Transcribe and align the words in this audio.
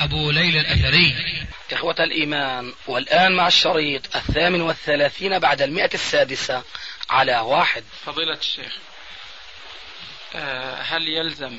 أبو 0.00 0.30
ليلى 0.30 0.60
الأثري. 0.60 1.14
إخوة 1.72 1.96
الإيمان 2.00 2.74
والآن 2.86 3.32
مع 3.32 3.46
الشريط 3.46 4.16
الثامن 4.16 4.60
والثلاثين 4.60 5.38
بعد 5.38 5.62
المئة 5.62 5.90
السادسة 5.94 6.62
على 7.10 7.38
واحد. 7.38 7.84
فضيلة 8.06 8.34
الشيخ 8.34 8.72
آه، 10.34 10.82
هل 10.82 11.08
يلزم 11.08 11.58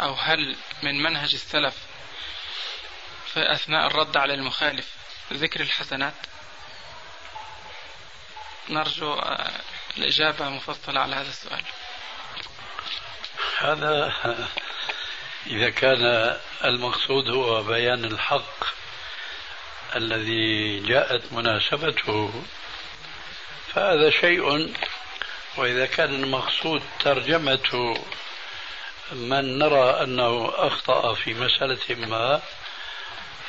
أو 0.00 0.14
هل 0.14 0.56
من 0.82 1.02
منهج 1.02 1.34
السلف 1.34 1.74
في 3.34 3.52
أثناء 3.52 3.86
الرد 3.86 4.16
على 4.16 4.34
المخالف 4.34 4.88
ذكر 5.32 5.60
الحسنات؟ 5.60 6.14
نرجو 8.68 9.12
آه، 9.12 9.50
الإجابة 9.98 10.48
مفصلة 10.48 11.00
على 11.00 11.16
هذا 11.16 11.28
السؤال. 11.28 11.62
هذا 13.58 14.12
إذا 15.46 15.70
كان 15.70 16.36
المقصود 16.64 17.30
هو 17.30 17.62
بيان 17.62 18.04
الحق 18.04 18.64
الذي 19.96 20.80
جاءت 20.80 21.32
مناسبته 21.32 22.44
فهذا 23.74 24.10
شيء. 24.10 24.74
وإذا 25.56 25.86
كان 25.86 26.14
المقصود 26.14 26.82
ترجمة 27.00 27.96
من 29.12 29.58
نرى 29.58 30.02
أنه 30.02 30.52
أخطأ 30.54 31.14
في 31.14 31.34
مسألة 31.34 31.94
ما 32.06 32.40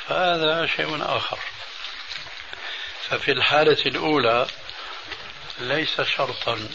فهذا 0.08 0.66
شيء 0.66 1.16
آخر. 1.16 1.38
ففي 3.08 3.32
الحالة 3.32 3.86
الأولى 3.86 4.46
ليس 5.58 6.00
شرطا 6.00 6.68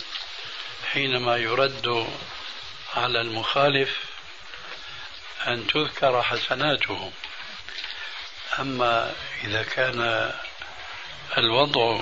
حينما 0.92 1.38
يرد 1.38 2.08
على 2.96 3.22
المخالف 3.22 4.09
أن 5.48 5.68
تذكر 5.68 6.22
حسناته 6.24 7.12
أما 8.60 9.14
إذا 9.44 9.64
كان 9.64 10.32
الوضع 11.38 12.00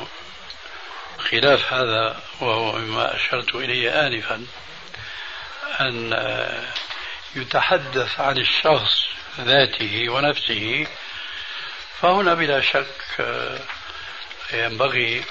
خلاف 1.17 1.73
هذا 1.73 2.21
وهو 2.39 2.71
مما 2.71 3.15
أشرت 3.15 3.55
إليه 3.55 4.07
آنفا 4.07 4.45
أن 5.79 6.13
يتحدث 7.35 8.19
عن 8.19 8.37
الشخص 8.37 9.05
ذاته 9.39 10.09
ونفسه 10.09 10.87
فهنا 12.01 12.33
بلا 12.33 12.61
شك 12.61 13.25
ينبغي 14.53 15.23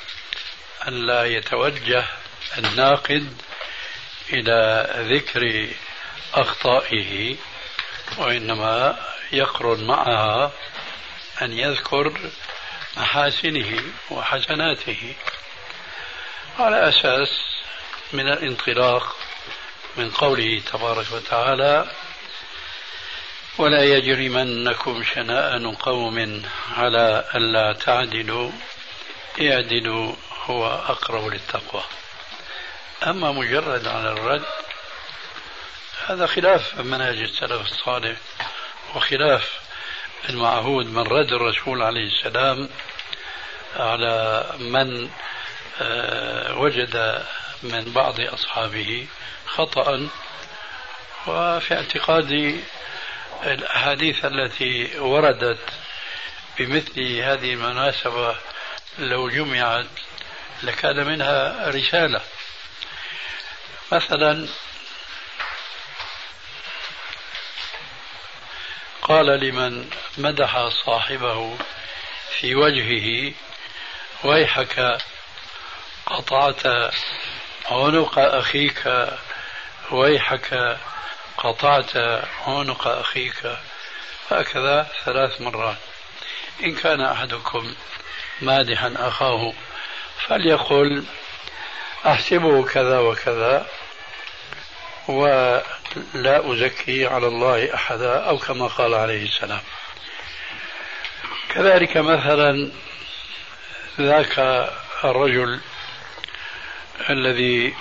أن 0.88 1.06
لا 1.06 1.24
يتوجه 1.24 2.04
الناقد 2.58 3.42
إلى 4.32 4.88
ذكر 5.14 5.68
أخطائه 6.34 7.36
وإنما 8.18 8.98
يقرن 9.32 9.86
معها 9.86 10.52
أن 11.42 11.52
يذكر 11.52 12.12
محاسنه 12.96 13.82
وحسناته. 14.10 15.14
على 16.58 16.88
أساس 16.88 17.28
من 18.12 18.28
الانطلاق 18.28 19.16
من 19.96 20.10
قوله 20.10 20.62
تبارك 20.72 21.06
وتعالى 21.12 21.90
ولا 23.58 23.84
يجرمنكم 23.84 25.04
شنآن 25.14 25.74
قوم 25.74 26.42
على 26.76 27.24
ألا 27.34 27.72
تعدلوا 27.72 28.50
اعدلوا 29.40 30.12
هو 30.44 30.66
أقرب 30.66 31.26
للتقوى. 31.28 31.82
أما 33.06 33.32
مجرد 33.32 33.88
على 33.88 34.12
الرد 34.12 34.44
هذا 36.08 36.26
خلاف 36.26 36.80
منهج 36.80 37.18
السلف 37.18 37.72
الصالح 37.72 38.16
وخلاف 38.94 39.60
المعهود 40.28 40.86
من 40.86 41.02
رد 41.02 41.32
الرسول 41.32 41.82
عليه 41.82 42.06
السلام 42.06 42.68
على 43.76 44.46
من 44.58 45.10
آه، 45.80 46.58
وجد 46.58 47.24
من 47.62 47.92
بعض 47.92 48.20
أصحابه 48.20 49.06
خطأ. 49.46 50.08
وفي 51.26 51.74
اعتقادي 51.74 52.60
الأحاديث 53.44 54.24
التي 54.24 54.98
وردت 54.98 55.68
بمثل 56.58 57.00
هذه 57.20 57.52
المناسبة 57.52 58.36
لو 58.98 59.30
جمعت 59.30 59.86
لكان 60.62 61.06
منها 61.06 61.68
رسالة. 61.68 62.20
مثلا 63.92 64.48
قال 69.02 69.26
لمن 69.26 69.90
مدح 70.18 70.68
صاحبه 70.68 71.58
في 72.40 72.54
وجهه 72.54 73.32
ويحك 74.24 74.98
قطعت 76.06 76.66
عنق 77.70 78.18
أخيك 78.18 79.08
ويحك 79.90 80.78
قطعت 81.38 81.96
عنق 82.46 82.88
أخيك 82.88 83.58
هكذا 84.30 84.86
ثلاث 85.04 85.40
مرات. 85.40 85.76
إن 86.64 86.74
كان 86.74 87.00
أحدكم 87.00 87.74
مادحا 88.40 88.94
أخاه 88.96 89.52
فليقل 90.26 91.04
أحسبه 92.06 92.64
كذا 92.64 92.98
وكذا 92.98 93.66
ولا 95.08 96.52
أزكي 96.52 97.06
على 97.06 97.26
الله 97.26 97.74
أحدا 97.74 98.18
أو 98.18 98.38
كما 98.38 98.66
قال 98.66 98.94
عليه 98.94 99.24
السلام. 99.24 99.60
كذلك 101.54 101.96
مثلا 101.96 102.70
ذاك 104.00 104.38
الرجل 105.04 105.60
الذي 107.10 107.74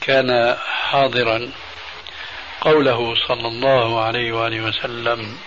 كان 0.00 0.56
حاضرا 0.82 1.50
قوله 2.60 3.14
صلى 3.28 3.48
الله 3.48 4.04
عليه 4.04 4.32
وآله 4.32 4.60
وسلم 4.60 5.38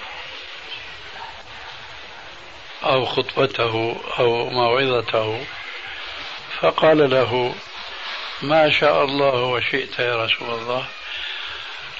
أو 2.83 3.05
خطبته 3.05 4.01
أو 4.19 4.49
موعظته 4.49 5.45
فقال 6.61 7.09
له 7.09 7.55
ما 8.41 8.69
شاء 8.69 9.03
الله 9.03 9.43
وشئت 9.43 9.99
يا 9.99 10.25
رسول 10.25 10.49
الله. 10.49 10.85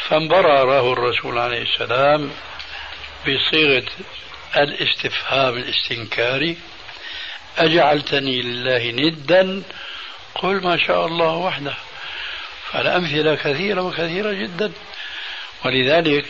فانبرره 0.09 0.93
الرسول 0.93 1.37
عليه 1.37 1.61
السلام 1.61 2.31
بصيغة 3.21 3.85
الاستفهام 4.57 5.57
الاستنكاري 5.57 6.57
أجعلتني 7.57 8.41
لله 8.41 8.91
ندا؟ 8.91 9.63
قل 10.35 10.63
ما 10.63 10.77
شاء 10.77 11.05
الله 11.05 11.33
وحده 11.35 11.73
فالأمثلة 12.71 13.35
كثيرة 13.35 13.81
وكثيرة 13.81 14.33
جدا. 14.33 14.71
ولذلك 15.65 16.25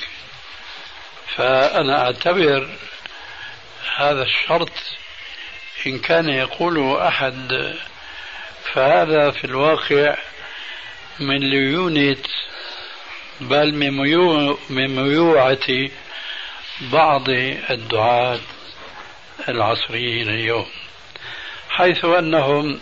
فأنا 1.36 2.02
أعتبر 2.02 2.70
هذا 3.96 4.24
الشرط 4.24 4.72
إن 5.88 6.00
كان 6.00 6.30
يقوله 6.30 7.08
أحد 7.08 7.76
فهذا 8.74 9.32
في 9.32 9.46
الواقع 9.46 10.18
من 11.20 11.38
ليونة 11.38 12.18
بل 13.42 13.76
من 14.70 14.96
ميوعة 14.96 15.90
بعض 16.82 17.30
الدعاة 17.70 18.40
العصريين 19.50 20.30
اليوم 20.30 20.66
حيث 21.70 22.06
أنهم 22.06 22.80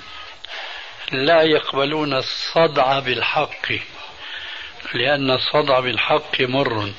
لا 1.12 1.42
يقبلون 1.42 2.14
الصدع 2.14 3.00
بالحق 3.00 3.72
لأن 4.94 5.32
الصدع 5.32 5.80
بالحق 5.80 6.42
مر 6.42 6.92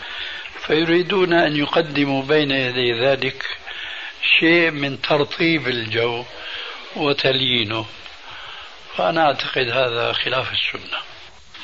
فيريدون 0.67 1.33
أن 1.33 1.57
يقدموا 1.57 2.23
بين 2.23 2.51
يدي 2.51 2.93
ذلك 2.93 3.45
شيء 4.41 4.71
من 4.71 5.03
ترطيب 5.03 5.69
الجو 5.69 6.25
وتليينه 6.97 7.87
فأنا 8.97 9.27
أعتقد 9.27 9.69
هذا 9.69 10.13
خلاف 10.13 10.53
السنة. 10.53 11.14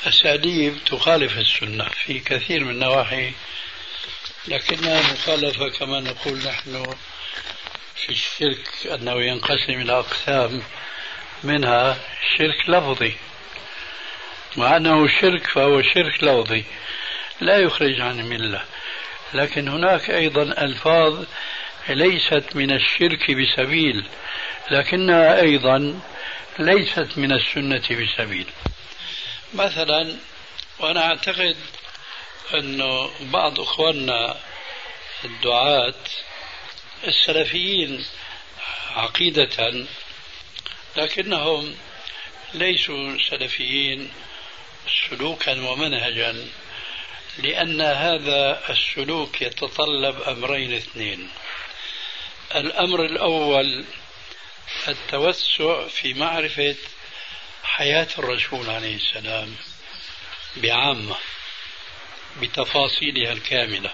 أساليب 0.06 0.84
تخالف 0.86 1.38
السنة 1.38 1.84
في 1.84 2.18
كثير 2.18 2.64
من 2.64 2.70
النواحي 2.70 3.32
لكنها 4.48 5.12
مخالفة 5.12 5.68
كما 5.68 6.00
نقول 6.00 6.38
نحن 6.38 6.96
في 7.96 8.08
الشرك 8.08 8.68
أنه 8.94 9.22
ينقسم 9.22 9.72
إلى 9.72 9.92
أقسام 9.92 10.62
منها 11.44 11.98
شرك 12.38 12.68
لفظي. 12.68 13.12
مع 14.56 14.76
أنه 14.76 15.08
شرك 15.20 15.46
فهو 15.46 15.82
شرك 15.82 16.24
لفظي 16.24 16.64
لا 17.40 17.58
يخرج 17.58 18.00
عن 18.00 18.20
الملة 18.20 18.64
لكن 19.34 19.68
هناك 19.68 20.10
أيضا 20.10 20.42
ألفاظ 20.42 21.24
ليست 21.88 22.44
من 22.54 22.70
الشرك 22.70 23.30
بسبيل 23.30 24.04
لكنها 24.70 25.40
أيضا 25.40 26.00
ليست 26.58 27.08
من 27.16 27.32
السنة 27.32 27.82
بسبيل. 27.90 28.46
مثلا 29.54 30.16
وأنا 30.78 31.06
أعتقد 31.06 31.56
أنه 32.54 33.10
بعض 33.20 33.60
إخواننا 33.60 34.36
الدعاة 35.24 35.94
السلفيين 37.04 38.04
عقيدة 38.90 39.86
لكنهم 40.96 41.76
ليسوا 42.54 43.16
سلفيين 43.30 44.12
سلوكا 45.08 45.60
ومنهجا 45.60 46.46
لأن 47.38 47.80
هذا 47.80 48.62
السلوك 48.70 49.42
يتطلب 49.42 50.22
أمرين 50.22 50.72
اثنين. 50.74 51.30
الأمر 52.54 53.04
الأول 53.04 53.84
التوسع 54.88 55.88
في 55.88 56.14
معرفة 56.14 56.76
حياة 57.62 58.08
الرسول 58.18 58.70
عليه 58.70 58.96
السلام 58.96 59.56
بعامة 60.56 61.16
بتفاصيلها 62.42 63.32
الكاملة. 63.32 63.90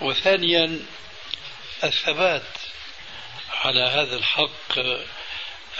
وثانيا 0.00 0.80
الثبات 1.84 2.42
على 3.64 3.80
هذا 3.80 4.16
الحق 4.16 4.78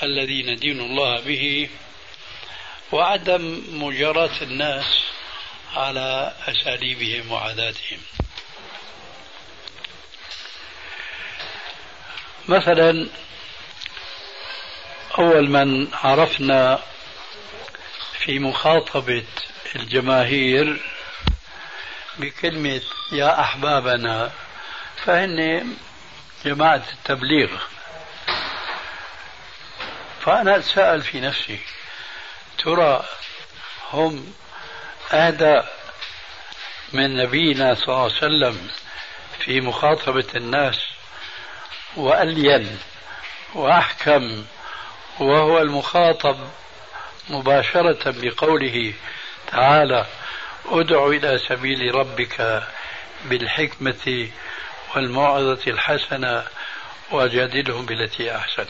الذي 0.03 0.43
ندين 0.43 0.81
الله 0.81 1.21
به 1.21 1.69
وعدم 2.93 3.63
مجاراة 3.71 4.43
الناس 4.43 5.05
على 5.75 6.35
أساليبهم 6.47 7.33
وعاداتهم. 7.33 8.01
مثلا 12.49 13.09
أول 15.19 15.51
من 15.51 15.89
عرفنا 15.95 16.79
في 18.19 18.39
مخاطبة 18.39 19.25
الجماهير 19.77 20.81
بكلمة 22.19 22.81
يا 23.13 23.41
أحبابنا 23.41 24.31
فهن 25.05 25.67
جماعة 26.45 26.83
التبليغ. 26.93 27.49
فأنا 30.21 30.57
أتساءل 30.57 31.03
في 31.03 31.21
نفسي 31.21 31.59
ترى 32.59 33.05
هم 33.93 34.35
أهدى 35.13 35.63
من 36.93 37.17
نبينا 37.17 37.75
صلى 37.75 37.85
الله 37.89 38.03
عليه 38.03 38.15
وسلم 38.15 38.71
في 39.39 39.61
مخاطبة 39.61 40.27
الناس 40.37 40.79
وألين 41.97 42.79
وأحكم 43.55 44.45
وهو 45.21 45.59
المخاطب 45.59 46.37
مباشرة 47.31 48.11
بقوله 48.11 48.93
تعالى 49.53 50.07
ادع 50.67 51.07
إلى 51.07 51.39
سبيل 51.39 51.95
ربك 51.95 52.63
بالحكمة 53.25 54.29
والموعظة 54.95 55.61
الحسنة 55.67 56.45
وجادلهم 57.11 57.87
بالتي 57.87 58.37
أحسن. 58.37 58.67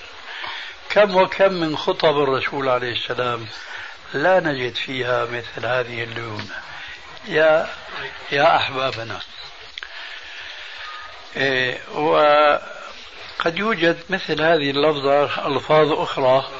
كم 0.90 1.16
وكم 1.16 1.52
من 1.52 1.76
خطب 1.76 2.22
الرسول 2.22 2.68
عليه 2.68 2.92
السلام 2.92 3.46
لا 4.14 4.40
نجد 4.40 4.74
فيها 4.74 5.24
مثل 5.24 5.66
هذه 5.66 6.02
الليونة 6.02 6.62
يا 7.28 7.68
يا 8.32 8.56
أحبابنا. 8.56 9.20
إيه 11.36 11.78
وقد 13.38 13.58
يوجد 13.58 13.98
مثل 14.10 14.42
هذه 14.42 14.70
اللفظة 14.70 15.46
ألفاظ 15.46 15.92
أخرى 15.92 16.50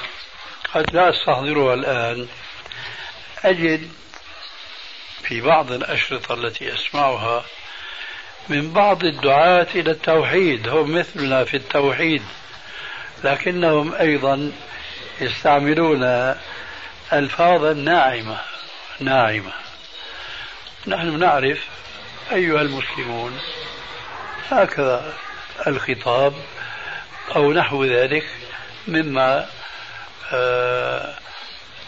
قد 0.75 0.95
لا 0.95 1.11
أستحضرها 1.11 1.75
الآن. 1.75 2.29
أجد 3.45 3.91
في 5.23 5.41
بعض 5.41 5.73
الأشرطة 5.73 6.35
التي 6.35 6.75
أسمعها 6.75 7.45
من 8.49 8.73
بعض 8.73 9.05
الدعاة 9.05 9.67
إلى 9.75 9.91
التوحيد 9.91 10.69
هم 10.69 10.95
مثلنا 10.95 11.45
في 11.45 11.57
التوحيد 11.57 12.23
لكنهم 13.25 13.95
أيضا 13.95 14.53
يستعملون 15.21 16.35
ألفاظا 17.13 17.73
ناعمة 17.73 18.41
ناعمة. 19.01 19.53
نحن 20.87 21.19
نعرف 21.19 21.67
أيها 22.33 22.61
المسلمون 22.61 23.41
هكذا 24.51 25.15
الخطاب 25.67 26.35
أو 27.37 27.53
نحو 27.53 27.85
ذلك 27.85 28.27
مما 28.89 29.47
آه، 30.33 31.15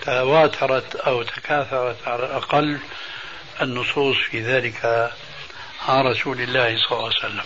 تواترت 0.02 0.96
أو 0.96 1.22
تكاثرت 1.22 2.08
على 2.08 2.26
الأقل 2.26 2.78
النصوص 3.62 4.16
في 4.16 4.40
ذلك 4.40 5.10
عن 5.88 6.06
رسول 6.06 6.40
الله 6.40 6.76
صلى 6.78 6.98
الله 6.98 7.04
عليه 7.04 7.16
وسلم. 7.16 7.44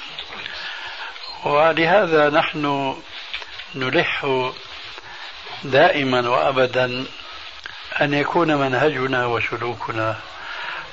ولهذا 1.45 2.31
نحن 2.31 2.97
نلح 3.75 4.27
دائما 5.65 6.29
وأبدا 6.29 7.05
أن 8.01 8.15
يكون 8.15 8.55
منهجنا 8.55 9.27
وسلوكنا 9.27 10.17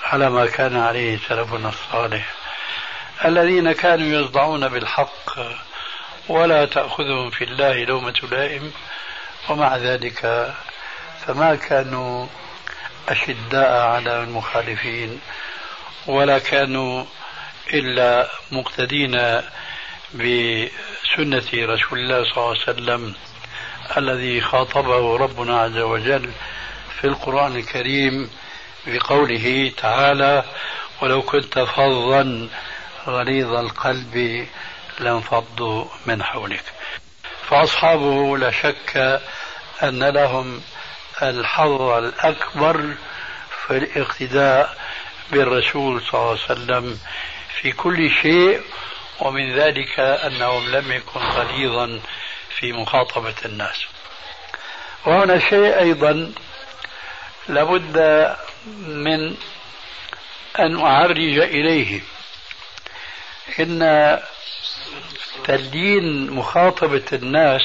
على 0.04 0.30
ما 0.30 0.46
كان 0.46 0.78
عليه 0.78 1.20
سلفنا 1.30 1.70
الصالح 1.70 2.34
الذين 3.26 3.72
كانوا 3.72 4.22
يصدعون 4.22 4.68
بالحق 4.68 5.40
ولا 6.30 6.66
تأخذهم 6.66 7.30
في 7.30 7.44
الله 7.44 7.84
لومة 7.84 8.20
لائم 8.32 8.72
ومع 9.50 9.78
ذلك 9.78 10.54
فما 11.26 11.56
كانوا 11.56 12.28
أشداء 13.10 13.82
على 13.82 14.24
المخالفين 14.24 15.20
ولا 16.08 16.40
كانوا 16.40 17.06
إلا 17.74 18.30
مقتدين 18.52 19.42
بسنة 20.14 21.50
رسول 21.54 22.00
الله 22.00 22.24
صلى 22.24 22.38
الله 22.38 22.48
عليه 22.50 22.62
وسلم 22.62 23.14
الذي 23.98 24.42
خاطبه 24.42 25.18
ربنا 25.18 25.62
عز 25.62 25.78
وجل 25.78 26.32
في 27.02 27.08
القرآن 27.08 27.56
الكريم 27.56 28.30
بقوله 28.88 29.72
تعالى 29.78 30.44
ولو 31.02 31.22
كنت 31.22 31.60
فظا 31.60 32.50
غليظ 33.08 33.54
القلب 33.54 34.48
لانفضوا 35.00 35.86
من 36.06 36.24
حولك. 36.24 36.64
فأصحابه 37.50 38.38
لا 38.38 38.52
شك 38.52 39.22
أن 39.84 40.04
لهم 40.04 40.62
الحظ 41.22 41.82
الأكبر 41.82 42.94
في 43.68 43.78
الاقتداء 43.78 44.78
بالرسول 45.32 46.02
صلى 46.02 46.14
الله 46.14 46.30
عليه 46.30 46.42
وسلم 46.42 47.00
في 47.62 47.72
كل 47.72 48.12
شيء 48.22 48.62
ومن 49.20 49.56
ذلك 49.56 50.00
أنه 50.00 50.60
لم 50.60 50.92
يكن 50.92 51.20
غليظا 51.20 52.00
في 52.60 52.74
مخاطبة 52.74 53.36
الناس. 53.46 53.86
وهنا 55.06 55.40
شيء 55.40 55.80
أيضا 55.80 56.32
لابد 57.48 57.98
من 58.88 59.36
أن 60.60 60.80
أعرج 60.82 61.38
إليه. 61.40 62.02
إن 63.60 63.82
تلين 65.44 66.32
مخاطبة 66.32 67.06
الناس 67.14 67.62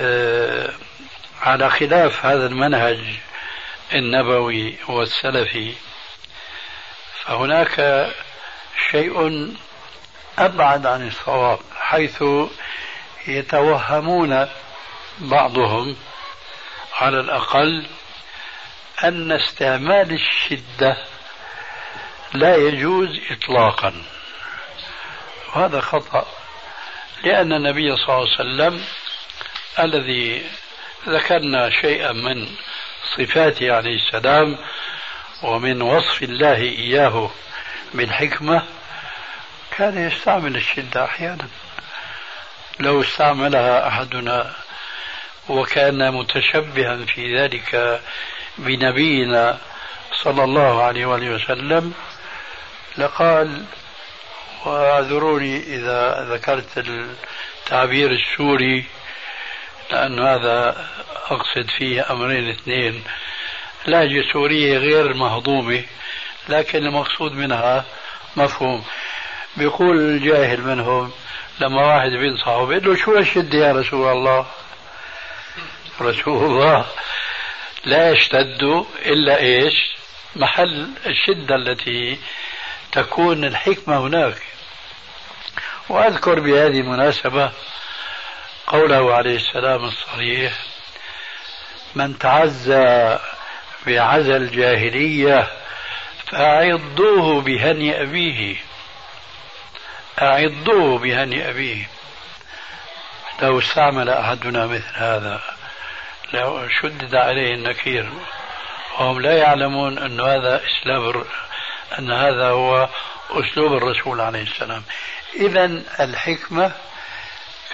آه، 0.00 0.72
على 1.42 1.70
خلاف 1.70 2.26
هذا 2.26 2.46
المنهج 2.46 2.98
النبوي 3.92 4.76
والسلفي. 4.88 5.74
فهناك 7.24 8.06
شيء 8.90 9.48
أبعد 10.38 10.86
عن 10.86 11.06
الصواب 11.08 11.58
حيث 11.80 12.24
يتوهمون 13.26 14.48
بعضهم 15.18 15.96
على 17.00 17.20
الأقل 17.20 17.86
أن 19.04 19.32
استعمال 19.32 20.12
الشدة 20.12 20.96
لا 22.34 22.56
يجوز 22.56 23.20
إطلاقا. 23.30 24.02
وهذا 25.48 25.80
خطأ 25.80 26.26
لأن 27.24 27.52
النبي 27.52 27.96
صلى 27.96 28.04
الله 28.04 28.14
عليه 28.14 28.34
وسلم 28.34 28.84
الذي 29.78 30.46
ذكرنا 31.08 31.70
شيئا 31.70 32.12
من 32.12 32.48
صفاته 33.16 33.72
عليه 33.72 33.96
السلام 33.96 34.58
ومن 35.42 35.82
وصف 35.82 36.22
الله 36.22 36.56
إياه 36.56 37.30
بالحكمة 37.94 38.62
كان 39.76 40.08
يستعمل 40.10 40.56
الشدة 40.56 41.04
أحيانا. 41.04 41.48
لو 42.80 43.00
استعملها 43.00 43.88
أحدنا 43.88 44.54
وكان 45.48 46.12
متشبها 46.12 47.04
في 47.14 47.38
ذلك 47.38 48.00
بنبينا 48.58 49.58
صلى 50.12 50.44
الله 50.44 50.82
عليه 50.82 51.06
وآله 51.06 51.30
وسلم 51.30 51.94
لقال 52.98 53.64
واعذروني 54.66 55.56
إذا 55.76 56.26
ذكرت 56.30 56.78
التعبير 56.78 58.10
السوري 58.10 58.84
لأن 59.90 60.18
هذا 60.18 60.86
أقصد 61.30 61.70
فيه 61.78 62.12
أمرين 62.12 62.48
اثنين. 62.48 63.04
لهجة 63.86 64.24
سورية 64.32 64.78
غير 64.78 65.14
مهضومة 65.14 65.84
لكن 66.48 66.86
المقصود 66.86 67.32
منها 67.32 67.84
مفهوم. 68.36 68.84
بيقول 69.56 69.98
الجاهل 69.98 70.60
منهم 70.60 71.12
لما 71.60 71.86
واحد 71.86 72.10
بينصحه 72.10 72.64
بيقول 72.64 72.84
له 72.84 72.96
شو 72.96 73.18
الشدة 73.18 73.58
يا 73.58 73.72
رسول 73.72 74.12
الله؟ 74.12 74.46
رسول 76.00 76.44
الله 76.44 76.86
لا 77.84 78.10
يشتد 78.10 78.84
إلا 79.06 79.38
إيش؟ 79.38 79.74
محل 80.36 80.88
الشدة 81.06 81.54
التي 81.54 82.18
تكون 82.92 83.44
الحكمة 83.44 83.98
هناك. 83.98 84.42
وأذكر 85.88 86.40
بهذه 86.40 86.80
المناسبة 86.80 87.50
قوله 88.66 89.14
عليه 89.14 89.36
السلام 89.36 89.84
الصريح 89.84 90.52
من 91.94 92.18
تعزى 92.18 93.18
بعزى 93.86 94.36
الجاهلية 94.36 95.48
فأعضوه 96.26 97.40
بهني 97.40 98.02
أبيه 98.02 98.56
أعضوه 100.22 100.98
بهني 100.98 101.50
أبيه 101.50 101.88
لو 103.42 103.58
استعمل 103.58 104.08
أحدنا 104.08 104.66
مثل 104.66 104.94
هذا 104.94 105.40
لو 106.32 106.68
شدد 106.68 107.14
عليه 107.14 107.54
النكير 107.54 108.10
وهم 108.98 109.20
لا 109.20 109.38
يعلمون 109.38 109.98
أن 109.98 110.20
هذا 110.20 110.60
إسلام 110.66 111.10
أن 111.98 112.10
هذا 112.10 112.48
هو 112.48 112.88
أسلوب 113.30 113.72
الرسول 113.72 114.20
عليه 114.20 114.42
السلام. 114.42 114.82
إذا 115.36 115.64
الحكمة 116.00 116.72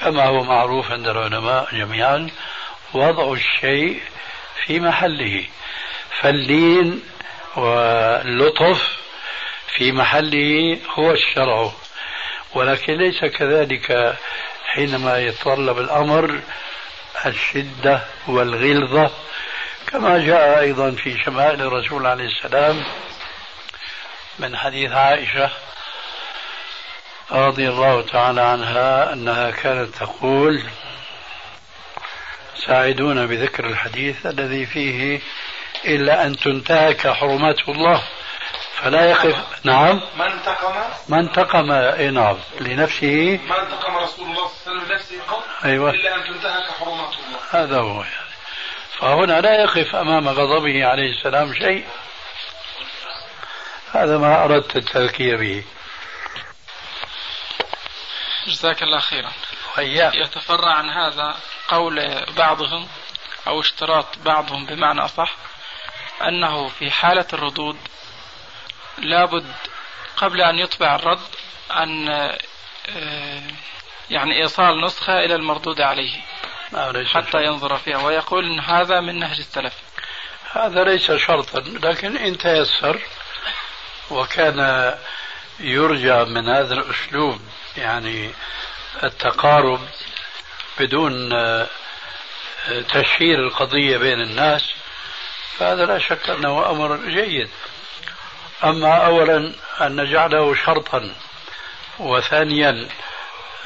كما 0.01 0.25
هو 0.25 0.45
معروف 0.45 0.91
عند 0.91 1.09
العلماء 1.09 1.69
جميعا 1.73 2.31
وضع 2.95 3.33
الشيء 3.33 4.01
في 4.67 4.81
محله. 4.81 5.45
فاللين 6.21 7.03
واللطف 7.57 8.99
في 9.77 9.93
محله 9.93 10.79
هو 10.99 11.11
الشرع. 11.11 11.73
ولكن 12.55 12.93
ليس 12.93 13.25
كذلك 13.25 14.17
حينما 14.75 15.19
يتطلب 15.19 15.79
الأمر 15.79 16.41
الشدة 17.27 18.01
والغلظة 18.29 19.11
كما 19.87 20.19
جاء 20.19 20.61
أيضا 20.61 20.91
في 20.91 21.19
شمائل 21.25 21.63
الرسول 21.63 22.07
عليه 22.07 22.25
السلام 22.25 22.85
من 24.39 24.57
حديث 24.57 24.93
عائشة 24.93 25.51
رضي 27.31 27.69
الله 27.69 28.03
تعالى 28.03 28.41
عنها 28.41 29.13
أنها 29.13 29.51
كانت 29.51 29.95
تقول 29.95 30.63
ساعدونا 32.67 33.27
بذكر 33.27 33.67
الحديث 33.67 34.27
الذي 34.27 34.67
فيه 34.67 35.21
إلا 35.85 36.27
أن 36.27 36.37
تنتهك 36.37 37.09
حرمات 37.09 37.69
الله. 37.69 38.03
فلا 38.75 39.11
يقف 39.11 39.65
نعم. 39.65 40.01
ما 40.17 40.35
انتقم 40.35 40.75
ما 41.09 41.21
انتقم 41.21 41.73
اي 41.73 42.11
نعم. 42.11 42.37
لنفسه. 42.61 43.41
ما 43.49 43.63
انتقم 43.63 43.97
رسول 43.97 44.27
الله 44.27 44.47
صلى 44.47 44.73
الله 44.73 44.85
عليه 44.85 44.85
وسلم 44.85 44.93
لنفسه 44.93 45.17
قط؟ 45.29 45.45
أيوه. 45.65 45.91
إلا 45.91 46.15
أن 46.15 46.25
تنتهك 46.25 46.71
حرمات 46.81 47.15
الله. 47.15 47.63
هذا 47.63 47.79
هو 47.79 48.03
يعني. 48.03 48.25
فهنا 48.99 49.41
لا 49.41 49.63
يقف 49.63 49.97
أمام 49.97 50.29
غضبه 50.29 50.87
عليه 50.87 51.11
السلام 51.11 51.55
شيء. 51.55 51.85
هذا 53.95 54.19
ما 54.19 54.45
أردت 54.45 54.77
التذكير 54.77 55.37
به. 55.37 55.65
جزاك 58.47 58.83
الله 58.83 58.99
خيرا. 58.99 59.33
وإياك 59.77 60.15
يتفرع 60.15 60.73
عن 60.75 60.91
هذا 60.91 61.37
قول 61.69 62.25
بعضهم 62.37 62.89
أو 63.47 63.61
اشتراط 63.61 64.19
بعضهم 64.19 64.67
بمعنى 64.67 65.01
أصح 65.05 65.37
أنه 66.29 66.69
في 66.69 66.91
حالة 66.91 67.27
الردود 67.33 67.77
لابد 68.99 69.47
قبل 70.17 70.41
أن 70.41 70.59
يطبع 70.59 70.95
الرد 70.95 71.21
أن 71.71 72.09
آه، 72.09 73.43
يعني 74.11 74.43
إيصال 74.43 74.85
نسخة 74.85 75.25
إلى 75.25 75.35
المردود 75.35 75.81
عليه 75.81 76.21
حتى 77.07 77.45
ينظر 77.45 77.77
فيها 77.77 77.99
ويقول 77.99 78.45
إن 78.45 78.61
هذا 78.61 79.01
من 79.01 79.19
نهج 79.19 79.39
السلف. 79.39 79.75
هذا 80.53 80.85
ليس 80.85 81.13
شرطا 81.13 81.61
لكن 81.61 82.17
إن 82.17 82.39
تيسر 82.39 83.01
وكان 84.11 84.95
يرجى 85.61 86.25
من 86.25 86.49
هذا 86.49 86.75
الأسلوب 86.75 87.41
يعني 87.77 88.31
التقارب 89.05 89.81
بدون 90.81 91.31
تشهير 92.89 93.39
القضية 93.39 93.97
بين 93.97 94.21
الناس 94.21 94.75
فهذا 95.59 95.87
لا 95.87 95.99
شك 95.99 96.31
أنه 96.31 96.71
أمر 96.71 96.97
جيد. 96.97 97.51
أما 98.65 99.07
أولا 99.07 99.53
أن 99.81 100.01
نجعله 100.01 100.55
شرطا 100.55 101.15
وثانيا 101.99 102.89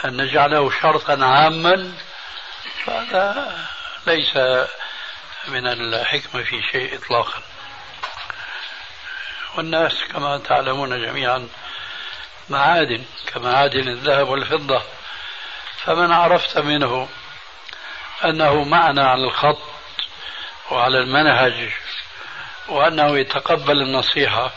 أن 0.04 0.22
نجعله 0.22 0.70
شرطا 0.70 1.24
عاما 1.24 1.92
فهذا 2.84 3.56
ليس 4.06 4.36
من 5.48 5.66
الحكمة 5.66 6.42
في 6.42 6.62
شيء 6.72 6.94
إطلاقا. 6.94 7.42
والناس 9.56 10.04
كما 10.04 10.38
تعلمون 10.38 11.06
جميعا 11.06 11.48
معادن 12.48 13.04
كمعادن 13.26 13.88
الذهب 13.88 14.28
والفضة. 14.28 14.82
فمن 15.84 16.12
عرفت 16.12 16.58
منه 16.58 17.08
أنه 18.24 18.64
معنى 18.64 19.00
على 19.00 19.24
الخط 19.24 19.62
وعلى 20.70 20.98
المنهج 20.98 21.70
وأنه 22.68 23.18
يتقبل 23.18 23.82
النصيحة 23.82 24.52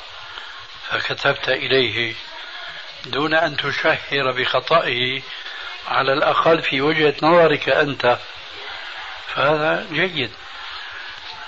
فكتبت 0.89 1.50
إليه 1.50 2.15
دون 3.05 3.33
أن 3.33 3.57
تشهر 3.57 4.31
بخطئه 4.31 5.21
على 5.88 6.13
الأقل 6.13 6.62
في 6.62 6.81
وجهة 6.81 7.15
نظرك 7.24 7.69
أنت. 7.69 8.17
فهذا 9.27 9.88
جيد 9.91 10.31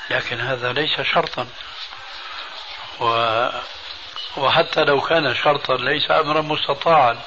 لكن 0.10 0.40
هذا 0.42 0.74
ليس 0.74 1.02
شرطا. 1.02 1.48
و 3.04 3.50
وحتى 4.38 4.84
لو 4.84 5.02
كان 5.02 5.36
شرطا 5.36 5.78
ليس 5.78 6.12
امرا 6.12 6.42
مستطاعا 6.42 7.20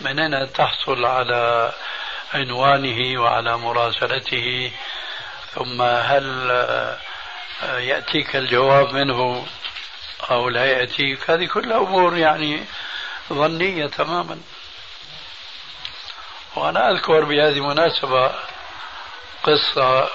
من 0.00 0.18
أين 0.18 0.52
تحصل 0.52 1.04
على 1.04 1.72
عنوانه 2.34 3.20
وعلى 3.20 3.58
مراسلته؟ 3.58 4.72
ثم 5.54 5.82
هل 5.82 6.50
يأتيك 7.62 8.36
الجواب 8.36 8.94
منه 8.94 9.46
أو 10.30 10.48
لا 10.48 10.64
يأتيك؟ 10.64 11.30
هذه 11.30 11.46
كلها 11.46 11.78
أمور 11.78 12.16
يعني 12.16 12.64
ظنية 13.32 13.86
تماما. 13.86 14.40
وأنا 16.56 16.90
أذكر 16.90 17.24
بهذه 17.24 17.56
المناسبة 17.56 18.32
قصة 19.42 20.08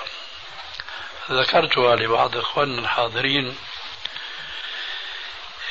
ذكرتها 1.31 1.95
لبعض 1.95 2.37
إخواننا 2.37 2.81
الحاضرين. 2.81 3.55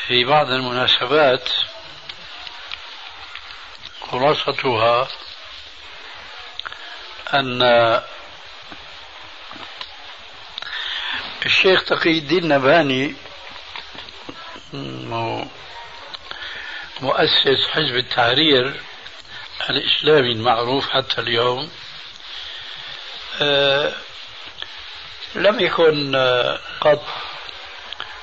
في 0.09 0.25
بعض 0.25 0.51
المناسبات 0.51 1.49
خلاصتها 4.11 5.09
أن 7.35 7.63
الشيخ 11.47 11.85
تقي 11.85 12.19
الدين 12.19 12.49
نباني 12.49 13.15
مؤسس 17.01 17.69
حزب 17.71 17.97
التحرير 17.97 18.81
الإسلامي 19.71 20.33
المعروف 20.33 20.89
حتى 20.91 21.21
اليوم 21.21 21.71
آه، 23.43 23.93
لم 25.35 25.61
يكن 25.61 26.17
قط 26.81 27.05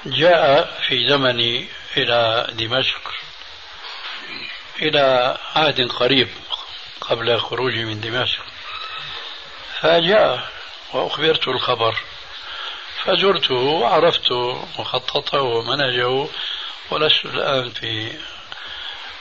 جاء 0.06 0.80
في 0.88 1.10
زمني 1.10 1.68
إلى 1.98 2.48
دمشق 2.52 3.12
إلى 4.82 5.38
عهد 5.56 5.92
قريب 5.92 6.28
قبل 7.02 7.40
خروجي 7.40 7.86
من 7.86 8.02
دمشق. 8.02 8.44
فجاء 9.80 10.50
وأخبرت 10.94 11.48
الخبر 11.48 11.96
فزرته 13.04 13.56
وعرفت 13.56 14.32
مخططه 14.80 15.42
ومنهجه 15.42 16.28
ولست 16.92 17.26
الآن 17.26 17.70
في 17.70 18.12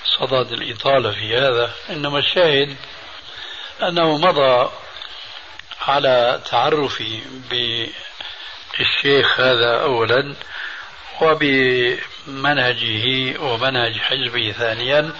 صدد 0.04 0.52
الإطالة 0.52 1.10
في 1.10 1.36
هذا. 1.36 1.72
إنما 1.90 2.18
الشاهد 2.18 2.76
أنه 3.82 4.18
مضى 4.18 4.70
على 5.80 6.40
تعرفي 6.50 7.20
بالشيخ 7.50 9.40
هذا 9.40 9.82
أولا 9.82 10.34
وبمنهجه 11.20 13.04
ومنهج 13.40 13.98
حزبه 13.98 14.52
ثانيا. 14.52 15.12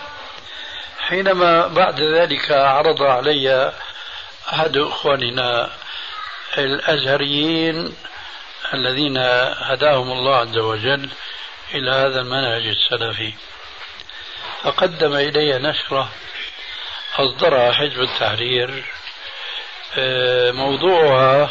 حينما 0.98 1.66
بعد 1.66 2.00
ذلك 2.00 2.52
عرض 2.52 3.02
علي 3.02 3.72
أحد 4.52 4.76
إخواننا 4.76 5.70
الأزهريين 6.58 7.94
الذين 8.74 9.18
هداهم 9.58 10.12
الله 10.12 10.36
عز 10.36 10.58
وجل 10.58 11.08
إلى 11.74 11.90
هذا 11.90 12.20
المنهج 12.20 12.66
السلفي. 12.66 13.32
فقدم 14.62 15.14
إلي 15.14 15.58
نشرة 15.58 16.08
أصدرها 17.18 17.72
حزب 17.72 18.00
التحرير 18.00 18.84
آه، 19.98 20.50
موضوعها 20.50 21.50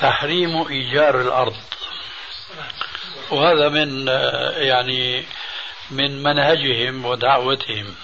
تحريم 0.00 0.66
إيجار 0.68 1.20
الأرض. 1.20 1.56
وهذا 3.32 3.68
من 3.68 4.08
يعني 4.56 5.24
من 5.90 6.22
منهجهم 6.22 7.04
ودعوتهم. 7.06 7.94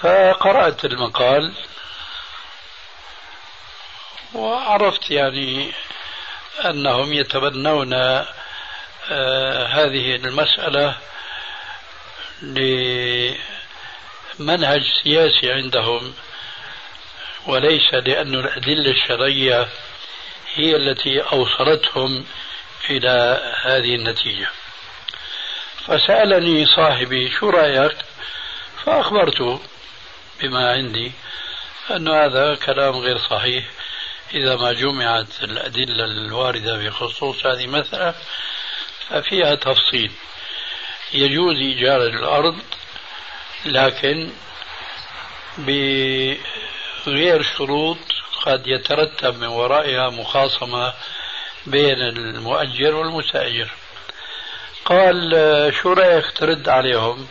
فقرأت 0.00 0.84
المقال 0.84 1.52
وعرفت 4.34 5.10
يعني 5.10 5.72
أنهم 6.64 7.12
يتبنون 7.12 7.92
آه، 9.10 9.66
هذه 9.66 10.16
المسألة 10.16 10.96
لمنهج 14.38 14.82
سياسي 15.02 15.52
عندهم 15.52 16.14
وليس 17.46 17.94
لأن 17.94 18.34
الأدلة 18.34 18.90
الشرعية 18.90 19.68
هي 20.54 20.76
التي 20.76 21.20
أوصلتهم 21.20 22.26
إلى 22.90 23.42
هذه 23.64 23.94
النتيجة. 23.94 24.48
فسألني 25.86 26.66
صاحبي 26.66 27.30
شو 27.30 27.50
رأيك 27.50 27.96
فأخبرته 28.84 29.60
بما 30.40 30.72
عندي 30.72 31.12
أن 31.90 32.08
هذا 32.08 32.54
كلام 32.54 32.96
غير 32.96 33.18
صحيح. 33.18 33.64
إذا 34.34 34.56
ما 34.56 34.72
جمعت 34.72 35.42
الأدلة 35.42 36.04
الواردة 36.04 36.76
بخصوص 36.76 37.46
هذه 37.46 37.64
المسألة 37.64 38.14
ففيها 39.08 39.54
تفصيل. 39.54 40.12
يجوز 41.14 41.56
إيجار 41.56 42.02
الأرض 42.02 42.58
لكن 43.66 44.32
بغير 45.58 47.42
شروط 47.42 47.98
قد 48.42 48.66
يترتب 48.66 49.38
من 49.38 49.46
ورائها 49.46 50.10
مخاصمة 50.10 50.92
بين 51.66 52.00
المؤجر 52.00 52.94
والمستأجر 52.94 53.70
قال 54.84 55.32
شو 55.74 55.92
رأيك 55.92 56.30
ترد 56.36 56.68
عليهم. 56.68 57.28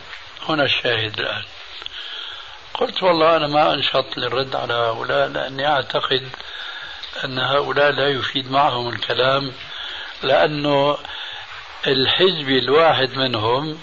هنا 0.48 0.64
الشاهد 0.64 1.20
الآن. 1.20 1.42
قلت 2.74 3.02
والله 3.02 3.36
أنا 3.36 3.46
ما 3.46 3.74
أنشط 3.74 4.16
للرد 4.16 4.56
على 4.56 4.74
هؤلاء 4.74 5.28
لأني 5.28 5.68
أعتقد 5.68 6.28
أن 7.24 7.38
هؤلاء 7.38 7.90
لا 7.90 8.08
يفيد 8.08 8.50
معهم 8.50 8.88
الكلام 8.88 9.52
لأنه 10.22 10.98
الحزب 11.86 12.48
الواحد 12.48 13.16
منهم 13.16 13.78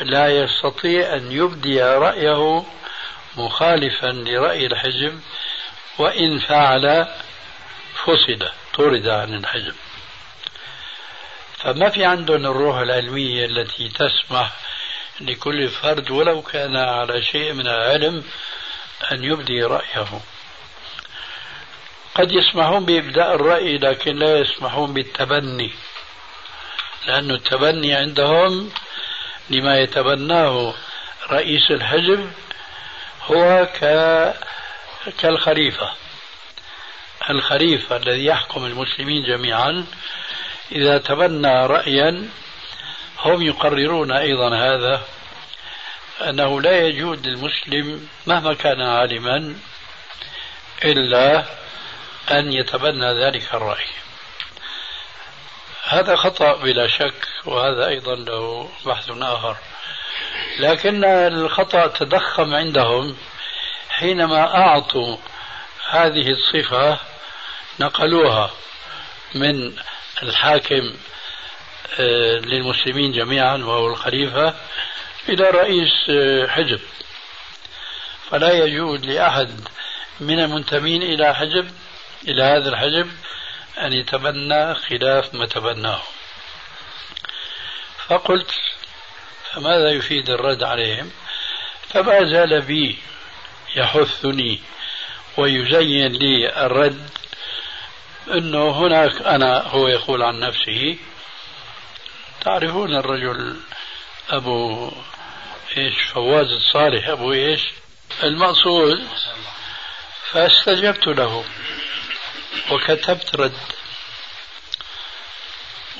لا 0.00 0.28
يستطيع 0.28 1.16
أن 1.16 1.32
يبدي 1.32 1.82
رأيه 1.82 2.64
مخالفا 3.36 4.06
لرأي 4.06 4.66
الحزب 4.66 5.20
وإن 5.98 6.38
فعل 6.38 7.06
فصل 8.06 8.48
طرد 8.74 9.08
عن 9.08 9.34
الحزب 9.34 9.74
فما 11.58 11.88
في 11.88 12.04
عندهم 12.04 12.46
الروح 12.46 12.76
العلمية 12.76 13.46
التي 13.46 13.88
تسمح 13.88 14.52
لكل 15.20 15.68
فرد 15.68 16.10
ولو 16.10 16.42
كان 16.42 16.76
على 16.76 17.22
شيء 17.22 17.52
من 17.52 17.66
العلم 17.66 18.24
أن 19.12 19.24
يبدي 19.24 19.62
رأيه. 19.62 20.20
قد 22.14 22.32
يسمحون 22.32 22.84
بإبداء 22.84 23.34
الرأي 23.34 23.78
لكن 23.78 24.16
لا 24.16 24.38
يسمحون 24.38 24.94
بالتبني 24.94 25.70
لأن 27.06 27.30
التبني 27.30 27.94
عندهم 27.94 28.70
لما 29.50 29.78
يتبناه 29.78 30.74
رئيس 31.30 31.70
الحزب 31.70 32.30
هو 33.22 33.68
ك... 33.74 33.80
كالخليفة. 35.18 36.03
الخليفة 37.30 37.96
الذي 37.96 38.24
يحكم 38.24 38.66
المسلمين 38.66 39.24
جميعا 39.24 39.86
إذا 40.72 40.98
تبنى 40.98 41.66
رأيا 41.66 42.28
هم 43.18 43.42
يقررون 43.42 44.12
أيضا 44.12 44.56
هذا 44.56 45.02
أنه 46.28 46.60
لا 46.60 46.86
يجوز 46.86 47.18
للمسلم 47.18 48.08
مهما 48.26 48.54
كان 48.54 48.80
عالما 48.80 49.56
إلا 50.84 51.44
أن 52.30 52.52
يتبنى 52.52 53.24
ذلك 53.24 53.54
الرأي. 53.54 53.86
هذا 55.84 56.16
خطأ 56.16 56.56
بلا 56.56 56.86
شك 56.86 57.28
وهذا 57.44 57.88
أيضا 57.88 58.14
له 58.14 58.70
بحث 58.86 59.10
آخر. 59.10 59.56
لكن 60.58 61.04
الخطأ 61.04 61.86
تضخم 61.86 62.54
عندهم 62.54 63.16
حينما 63.88 64.56
أعطوا 64.56 65.16
هذه 65.90 66.30
الصفة 66.30 66.98
نقلوها 67.80 68.50
من 69.34 69.76
الحاكم 70.22 70.94
آه، 71.98 72.38
للمسلمين 72.38 73.12
جميعا 73.12 73.56
وهو 73.56 73.86
الخليفة 73.86 74.54
إلى 75.28 75.50
رئيس 75.50 75.92
آه، 76.10 76.46
حزب 76.46 76.80
فلا 78.30 78.52
يجوز 78.52 79.04
لأحد 79.04 79.68
من 80.20 80.40
المنتمين 80.40 81.02
إلى 81.02 81.34
حزب 81.34 81.70
إلى 82.28 82.42
هذا 82.42 82.68
الحزب 82.68 83.10
أن 83.78 83.92
يتبنى 83.92 84.74
خلاف 84.74 85.34
ما 85.34 85.46
تبناه. 85.46 86.02
فقلت 88.08 88.50
فماذا 89.52 89.90
يفيد 89.90 90.30
الرد 90.30 90.62
عليهم؟ 90.62 91.10
فما 91.88 92.24
زال 92.24 92.62
بي 92.62 92.98
يحثني 93.76 94.60
ويزين 95.36 96.12
لي 96.12 96.66
الرد 96.66 97.08
إنه 98.32 98.70
هناك 98.70 99.22
أنا 99.22 99.68
هو 99.68 99.88
يقول 99.88 100.22
عن 100.22 100.40
نفسه 100.40 100.96
تعرفون 102.40 102.94
الرجل 102.94 103.56
أبو 104.30 104.90
إيش 105.76 106.02
فواز 106.02 106.46
الصالح 106.46 107.08
أبو 107.08 107.32
إيش؟ 107.32 107.60
المقصود 108.22 109.08
فاستجبت 110.30 111.06
له 111.06 111.44
وكتبت 112.70 113.36
رد 113.36 113.58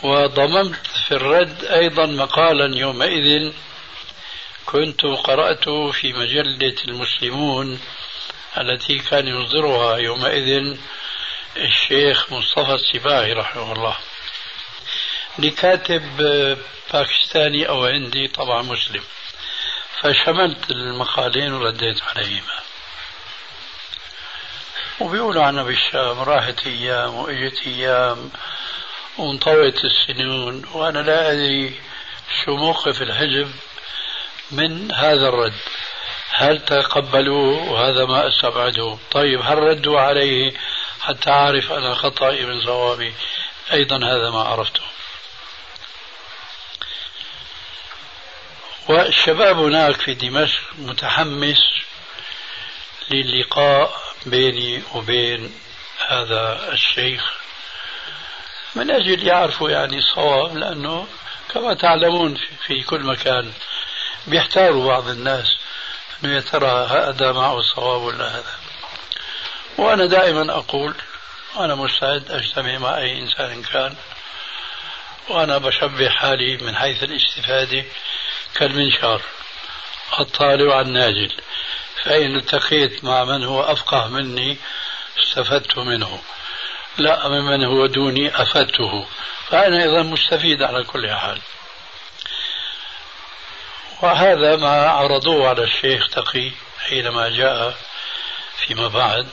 وضممت 0.03 0.87
في 0.87 1.15
الرد 1.15 1.65
أيضا 1.65 2.07
مقالا 2.07 2.77
يومئذ 2.77 3.53
كنت 4.67 5.03
قرأت 5.03 5.69
في 5.69 6.13
مجلة 6.13 6.75
المسلمون 6.89 7.81
التي 8.59 8.99
كان 8.99 9.29
يصدرها 9.29 9.97
يومئذ 9.97 10.77
الشيخ 11.57 12.33
مصطفى 12.33 12.75
السباعي 12.75 13.33
رحمه 13.33 13.73
الله. 13.73 13.97
لكاتب 15.39 16.03
باكستاني 16.93 17.69
أو 17.69 17.85
هندي 17.85 18.29
طبعا 18.29 18.63
مسلم. 18.63 19.03
فشملت 20.01 20.71
المقالين 20.71 21.53
ورديت 21.53 22.03
عليهما. 22.03 22.61
وبيقولوا 25.01 25.45
عنا 25.45 25.63
بالشام 25.63 26.21
راحت 26.21 26.67
أيام 26.67 27.15
وإجت 27.15 27.67
أيام 27.67 28.31
وانطوت 29.19 29.85
السنون 29.85 30.65
وأنا 30.73 30.99
لا 30.99 31.33
أدري 31.33 31.81
شو 32.45 32.57
موقف 32.57 33.03
الحزب 33.03 33.53
من 34.51 34.93
هذا 34.93 35.29
الرد. 35.29 35.55
هل 36.31 36.65
تقبلوه؟ 36.65 37.71
وهذا 37.71 38.05
ما 38.05 38.29
استبعده 38.29 38.99
طيب 39.11 39.41
هل 39.43 39.59
ردوا 39.59 40.01
عليه؟ 40.01 40.53
حتى 41.05 41.31
أعرف 41.31 41.73
أنا 41.73 41.95
خطأي 41.95 42.47
من 42.47 42.65
صوابي. 42.65 43.15
أيضا 43.73 43.97
هذا 43.97 44.31
ما 44.31 44.43
عرفته. 44.43 44.83
والشباب 48.89 49.59
هناك 49.59 50.01
في 50.01 50.15
دمشق 50.15 50.61
متحمس 50.79 51.63
للقاء 53.11 54.01
بيني 54.27 54.83
وبين 54.95 55.55
هذا 56.09 56.73
الشيخ. 56.73 57.33
من 58.75 58.91
أجل 58.91 59.27
يعرفوا 59.27 59.71
يعني 59.71 59.99
الصواب 59.99 60.57
لأنه 60.57 61.07
كما 61.55 61.75
تعلمون 61.75 62.35
في 62.67 62.83
كل 62.83 63.01
مكان 63.01 63.53
بيحتاروا 64.27 64.87
بعض 64.87 65.09
الناس 65.09 65.57
إنه 66.25 66.35
يا 66.35 66.41
ترى 66.41 66.87
هذا 66.87 67.33
معه 67.33 67.59
الصواب 67.59 68.03
ولا 68.03 68.29
هذا؟ 68.29 68.64
وأنا 69.79 70.07
دائما 70.07 70.53
أقول 70.59 70.95
أنا 71.57 71.75
مستعد 71.75 72.31
أجتمع 72.31 72.79
مع 72.79 72.99
أي 72.99 73.19
إنسان 73.19 73.63
كان 73.63 73.95
وأنا 75.29 75.59
بشبه 75.59 76.09
حالي 76.09 76.57
من 76.57 76.77
حيث 76.77 77.03
الاستفادة 77.03 77.85
كالمنشار 78.55 79.23
الطالع 80.21 80.81
الناجل 80.81 81.33
فإن 82.05 82.37
التقيت 82.37 83.05
مع 83.05 83.25
من 83.25 83.45
هو 83.45 83.63
أفقه 83.63 84.09
مني 84.09 84.57
استفدت 85.19 85.79
منه 85.79 86.23
لا 86.99 87.29
ممن 87.29 87.65
هو 87.65 87.87
دوني 87.87 88.43
أفدته 88.43 89.07
فأنا 89.49 89.83
أيضا 89.83 90.03
مستفيد 90.03 90.63
على 90.63 90.85
كل 90.85 91.11
حال. 91.11 91.39
وهذا 94.03 94.57
ما 94.57 94.89
عرضوه 94.89 95.49
على 95.49 95.65
الشيخ 95.65 96.09
تقي 96.09 96.51
حينما 96.89 97.29
جاء 97.29 97.75
فيما 98.57 98.89
بعد. 98.89 99.29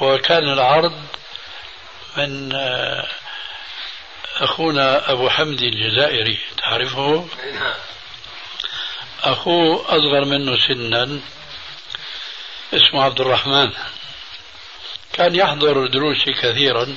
وكان 0.00 0.52
العرض 0.52 1.02
من 2.16 2.52
آه، 2.54 3.06
أخونا 4.36 5.10
أبو 5.12 5.28
حمدي 5.28 5.68
الجزائري 5.68 6.38
تعرفه؟ 6.58 7.28
نعم. 7.54 7.74
أخوه 9.22 9.84
أصغر 9.88 10.24
منه 10.24 10.56
سنا 10.68 11.20
اسمه 12.74 13.02
عبد 13.04 13.20
الرحمن. 13.20 13.72
كان 15.12 15.34
يحضر 15.34 15.86
دروسي 15.86 16.32
كثيرا 16.32 16.96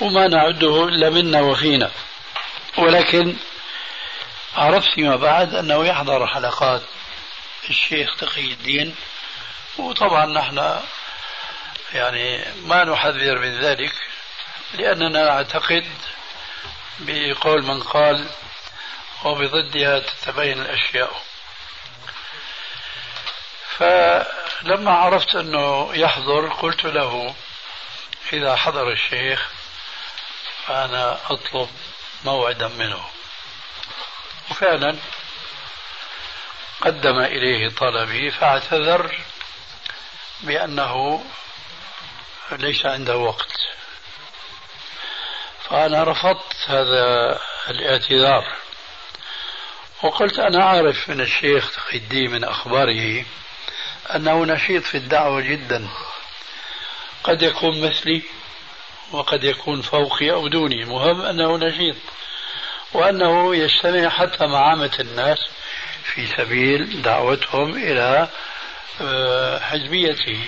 وما 0.00 0.28
نعده 0.28 0.84
إلا 0.84 1.10
منا 1.10 1.40
وفينا 1.40 1.90
ولكن 2.78 3.36
عرفت 4.56 4.88
فيما 4.94 5.16
بعد 5.16 5.54
أنه 5.54 5.86
يحضر 5.86 6.26
حلقات 6.26 6.82
الشيخ 7.70 8.16
تقي 8.16 8.44
الدين 8.44 8.94
وطبعا 9.78 10.26
نحن 10.26 10.80
يعني 11.94 12.44
ما 12.54 12.84
نحذر 12.84 13.38
من 13.38 13.60
ذلك 13.60 13.92
لأننا 14.74 15.24
نعتقد 15.24 15.86
بقول 16.98 17.62
من 17.62 17.82
قال 17.82 18.28
وبضدها 19.24 19.98
تتبين 19.98 20.60
الأشياء. 20.62 21.22
فلما 23.78 24.90
عرفت 24.90 25.34
أنه 25.34 25.90
يحضر 25.94 26.48
قلت 26.48 26.84
له 26.84 27.34
إذا 28.32 28.56
حضر 28.56 28.92
الشيخ 28.92 29.48
فأنا 30.66 31.18
أطلب 31.30 31.70
موعدا 32.24 32.68
منه. 32.68 33.04
وفعلا 34.50 34.96
قدم 36.80 37.18
إليه 37.18 37.68
طلبي 37.68 38.30
فاعتذر 38.30 39.18
بأنه 40.40 41.24
ليس 42.52 42.86
عنده 42.86 43.16
وقت. 43.16 43.52
فأنا 45.70 46.04
رفضت 46.04 46.54
هذا 46.66 47.38
الاعتذار. 47.68 48.44
وقلت 50.02 50.38
أنا 50.38 50.62
أعرف 50.62 51.08
من 51.08 51.20
الشيخ 51.20 51.72
تقي 51.72 51.96
الدين 51.96 52.30
من 52.30 52.44
أخباره 52.44 53.24
أنه 54.14 54.44
نشيط 54.44 54.82
في 54.82 54.96
الدعوة 54.96 55.40
جدا. 55.40 55.88
قد 57.24 57.42
يكون 57.42 57.80
مثلي 57.80 58.22
وقد 59.12 59.44
يكون 59.44 59.82
فوقي 59.82 60.30
أو 60.32 60.48
دوني. 60.48 60.82
المهم 60.82 61.20
أنه 61.20 61.56
نشيط. 61.56 61.96
وأنه 62.92 63.56
يجتمع 63.56 64.08
حتى 64.08 64.46
مع 64.46 64.70
عامة 64.70 64.96
الناس 65.00 65.38
في 66.04 66.26
سبيل 66.26 67.02
دعوتهم 67.02 67.76
إلى 67.76 68.28
آه، 69.00 69.58
حزبيته. 69.58 70.40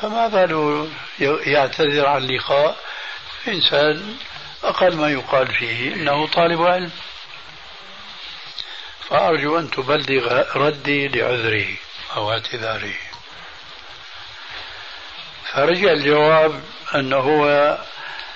فما 0.00 0.28
باله 0.28 0.88
يعتذر 1.46 2.06
عن 2.06 2.26
لقاء 2.26 2.76
إنسان 3.48 4.16
أقل 4.64 4.96
ما 4.96 5.10
يقال 5.10 5.46
فيه 5.46 5.94
إنه 5.94 6.26
طالب 6.26 6.62
علم. 6.62 6.90
فأرجو 9.08 9.58
أن 9.58 9.70
تبلغ 9.70 10.56
ردي 10.56 11.08
لعذره 11.08 11.66
أو 12.16 12.32
اعتذاره. 12.32 12.94
فرجع 15.52 15.92
الجواب 15.92 16.62
أنه 16.94 17.16
هو 17.16 17.78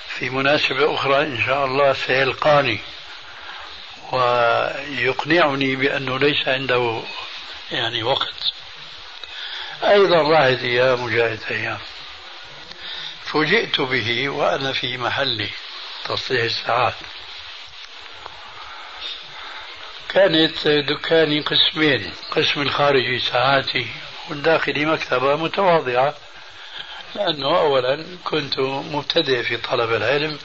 في 0.07 0.29
مناسبة 0.29 0.95
أخرى 0.95 1.21
إن 1.21 1.43
شاء 1.45 1.65
الله 1.65 1.93
سيلقاني 1.93 2.79
ويقنعني 4.11 5.75
بأنه 5.75 6.19
ليس 6.19 6.47
عنده 6.47 7.01
يعني 7.71 8.03
وقت. 8.03 8.52
أيضا 9.83 10.21
راحت 10.21 10.63
أيام 10.63 11.03
وجاءت 11.03 11.51
أيام. 11.51 11.79
فوجئت 13.25 13.81
به 13.81 14.29
وأنا 14.29 14.73
في 14.73 14.97
محلي. 14.97 15.49
تصليح 16.05 16.43
الساعات. 16.43 16.93
كانت 20.09 20.67
دكاني 20.67 21.41
قسمين 21.41 22.13
قسم 22.31 22.61
الخارجي 22.61 23.19
ساعاتي 23.19 23.87
والداخلي 24.29 24.85
مكتبة 24.85 25.35
متواضعة 25.35 26.15
لأنه 27.15 27.57
أولا 27.59 28.05
كنت 28.23 28.59
مبتدئ 28.59 29.43
في 29.43 29.57
طلب 29.57 29.93
العلم 29.93 30.39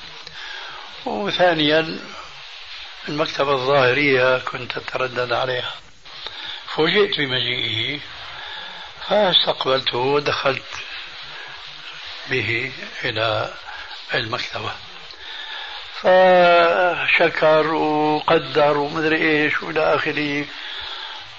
وثانيا 1.07 1.99
المكتبة 3.09 3.53
الظاهرية 3.53 4.39
كنت 4.39 4.77
أتردد 4.77 5.33
عليها. 5.33 5.75
فوجئت 6.67 7.19
بمجيئه 7.19 8.01
فاستقبلته 9.09 9.99
ودخلت 9.99 10.73
به 12.31 12.73
إلى 13.05 13.55
المكتبة. 14.15 14.73
فشكر 15.95 17.67
وقدر 17.75 18.77
ومدري 18.77 19.45
إيش 19.45 19.63
وإلى 19.63 19.95
آخره. 19.95 20.45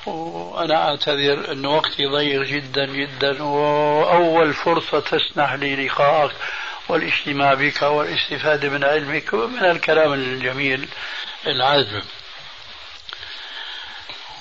وأنا 0.05 0.89
أعتذر 0.89 1.51
إن 1.51 1.65
وقتي 1.65 2.05
ضيق 2.05 2.41
جدا 2.41 2.85
جدا. 2.85 3.43
وأول 3.43 4.53
فرصة 4.53 4.99
تسنح 4.99 5.53
لي 5.53 5.87
لقائك 5.87 6.31
والاجتماع 6.87 7.53
بك 7.53 7.81
والاستفادة 7.81 8.69
من 8.69 8.83
علمك 8.83 9.33
ومن 9.33 9.65
الكلام 9.65 10.13
الجميل 10.13 10.89
العذب. 11.47 12.03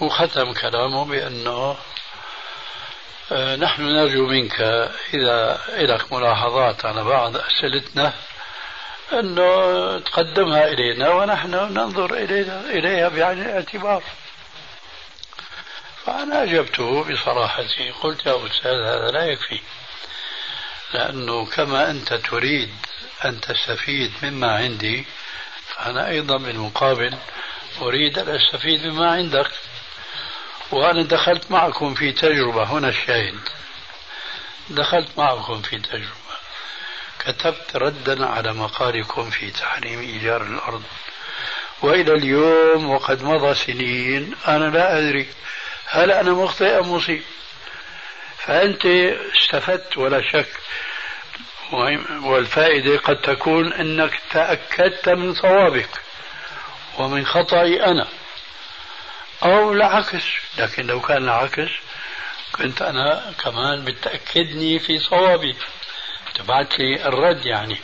وختم 0.00 0.52
كلامه 0.52 1.04
بأنه 1.04 1.76
نحن 3.32 3.82
نرجو 3.82 4.26
منك 4.26 4.60
إذا 5.14 5.60
لك 5.78 6.12
ملاحظات 6.12 6.84
على 6.84 7.04
بعض 7.04 7.36
أسئلتنا 7.36 8.12
أنه 9.12 9.98
تقدمها 9.98 10.68
إلينا 10.68 11.08
ونحن 11.08 11.50
ننظر 11.50 12.14
إلينا 12.14 12.60
إليها 12.60 13.08
بعين 13.08 13.42
الاعتبار. 13.42 14.02
فأنا 16.06 16.42
أجبته 16.42 17.04
بصراحتي 17.04 17.90
قلت 17.90 18.26
يا 18.26 18.46
أستاذ 18.46 18.82
هذا 18.82 19.10
لا 19.10 19.24
يكفي 19.24 19.60
لأنه 20.94 21.46
كما 21.46 21.90
أنت 21.90 22.14
تريد 22.14 22.70
أن 23.24 23.40
تستفيد 23.40 24.12
مما 24.22 24.56
عندي 24.56 25.06
فأنا 25.66 26.08
أيضا 26.08 26.36
بالمقابل 26.36 27.14
أريد 27.82 28.18
أن 28.18 28.28
أستفيد 28.28 28.86
مما 28.86 29.10
عندك. 29.10 29.50
وأنا 30.70 31.02
دخلت 31.02 31.50
معكم 31.50 31.94
في 31.94 32.12
تجربة 32.12 32.64
هنا 32.64 32.88
الشاهد. 32.88 33.38
دخلت 34.70 35.08
معكم 35.18 35.62
في 35.62 35.78
تجربة. 35.78 36.28
كتبت 37.18 37.76
ردا 37.76 38.26
على 38.26 38.52
مقالكم 38.52 39.30
في 39.30 39.50
تحريم 39.50 40.00
إيجار 40.00 40.42
الأرض. 40.42 40.82
وإلى 41.82 42.12
اليوم 42.12 42.90
وقد 42.90 43.22
مضى 43.22 43.54
سنين 43.54 44.34
أنا 44.48 44.64
لا 44.64 44.98
أدري 44.98 45.28
هل 45.86 46.10
أنا 46.10 46.30
مخطئ 46.32 46.78
أم 46.78 46.92
مصيب. 46.92 47.22
فأنت 48.38 48.86
استفدت 49.36 49.98
ولا 49.98 50.22
شك 50.32 50.48
والفائدة 52.22 52.96
قد 52.96 53.16
تكون 53.20 53.72
أنك 53.72 54.20
تأكدت 54.30 55.08
من 55.08 55.34
صوابك 55.34 55.88
ومن 56.98 57.26
خطأي 57.26 57.84
أنا. 57.84 58.08
أو 59.42 59.72
العكس 59.72 60.24
لكن 60.58 60.86
لو 60.86 61.00
كان 61.00 61.24
العكس 61.24 61.70
كنت 62.52 62.82
أنا 62.82 63.32
كمان 63.44 63.84
بتأكدني 63.84 64.78
في 64.78 64.98
صوابي. 64.98 65.56
تبعت 66.34 66.78
لي 66.78 67.08
الرد 67.08 67.46
يعني. 67.46 67.76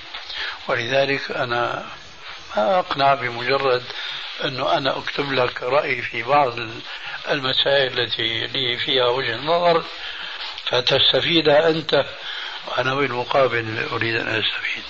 ولذلك 0.69 1.31
أنا 1.31 1.87
ما 2.57 2.79
أقنع 2.79 3.15
بمجرد 3.15 3.83
أنه 4.45 4.77
أنا 4.77 4.99
أكتب 4.99 5.33
لك 5.33 5.63
رأيي 5.63 6.03
في 6.03 6.23
بعض 6.23 6.59
المسائل 7.31 8.01
التي 8.01 8.47
لي 8.47 8.77
فيها 8.77 9.07
وجه 9.07 9.37
نظر. 9.37 9.85
فتستفيد 10.67 11.49
أنت 11.49 12.05
وأنا 12.69 12.95
بالمقابل 12.95 13.89
أريد 13.93 14.17
أن 14.17 14.29
أستفيد. 14.29 14.85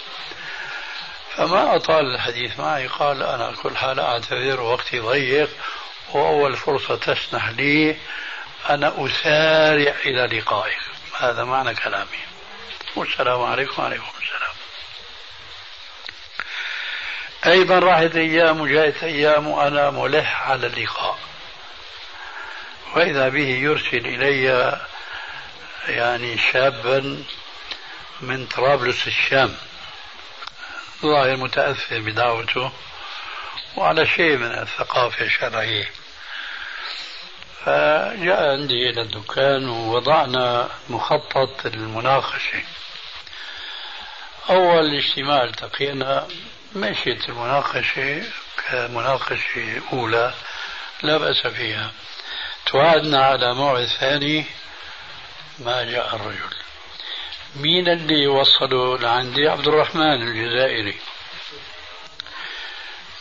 فما 1.37 1.77
أطال 1.77 2.15
الحديث 2.15 2.59
معي. 2.59 2.87
قال 2.87 3.23
أنا 3.23 3.53
كل 3.63 3.77
حال 3.77 4.01
أعتذر 4.01 4.61
وقتي 4.61 4.99
ضيق 5.01 5.51
وأول 6.13 6.57
فرصة 6.57 6.97
تسنح 6.97 7.49
لي 7.49 7.97
أنا 8.71 9.07
أسارع 9.07 9.95
إلى 10.05 10.39
لقائك 10.39 10.79
هذا 11.19 11.45
معنى 11.45 11.75
كلامي. 11.75 12.19
والسلام 12.97 13.43
عليكم 13.43 13.83
وعليكم 13.83 14.05
السلام. 14.23 14.55
أيضا 17.47 17.79
راحت 17.79 18.17
أيام 18.17 18.61
وجاءت 18.61 19.03
أيام 19.03 19.47
وأنا 19.47 19.91
ملح 19.91 20.51
على 20.51 20.67
اللقاء. 20.67 21.19
وإذا 22.97 23.29
به 23.29 23.49
يرسل 23.49 24.07
إلي 24.07 24.79
يعني 25.89 26.39
شابا 26.39 27.25
من 28.21 28.47
طرابلس 28.47 29.07
الشام. 29.07 29.57
ظاهر 31.03 31.37
متأثر 31.37 32.01
بدعوته. 32.01 32.73
وعلى 33.77 34.07
شيء 34.07 34.37
من 34.37 34.53
الثقافة 34.53 35.25
الشرعية. 35.25 35.91
فجاء 37.65 38.51
عندي 38.51 38.91
إلى 38.91 39.01
الدكان 39.01 39.69
ووضعنا 39.69 40.69
مخطط 40.89 41.67
المناقشة. 41.67 42.63
أول 44.51 44.95
اجتماع 44.97 45.45
التقينا 45.45 46.29
مشيت 46.77 47.29
المناقشة 47.29 48.23
كمناقشة 48.69 49.83
أولى 49.93 50.35
لا 51.03 51.17
بأس 51.17 51.47
فيها. 51.47 51.91
توعدنا 52.67 53.25
على 53.25 53.55
موعد 53.55 53.87
ثاني 53.87 54.45
ما 55.59 55.85
جاء 55.85 56.17
الرجل. 56.17 56.55
مين 57.57 57.89
اللي 57.89 58.27
وصله 58.27 58.99
لعندي؟ 58.99 59.49
عبد 59.49 59.69
الرحمن 59.69 60.23
الجزائري. 60.23 60.97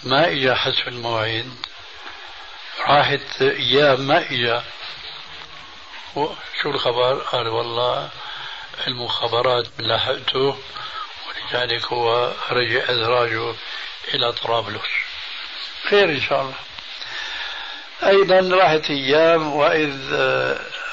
ما 0.05 0.27
اجى 0.27 0.55
حسب 0.55 0.87
الموعد 0.87 1.49
راحت 2.87 3.41
أيام 3.41 4.01
ما 4.01 4.31
اجى 4.31 4.61
شو 6.61 6.69
الخبر؟ 6.69 7.13
قال 7.13 7.47
والله 7.47 8.09
المخابرات 8.87 9.67
لحقته 9.79 10.57
ولذلك 11.27 11.85
هو 11.85 12.33
رجع 12.49 12.83
إدراجه 12.89 13.55
إلى 14.13 14.31
طرابلس 14.31 14.81
خير 15.89 16.09
إن 16.09 16.21
شاء 16.21 16.41
الله. 16.41 16.55
أيضا 18.03 18.55
راحت 18.55 18.89
أيام 18.89 19.53
وإذ 19.53 20.13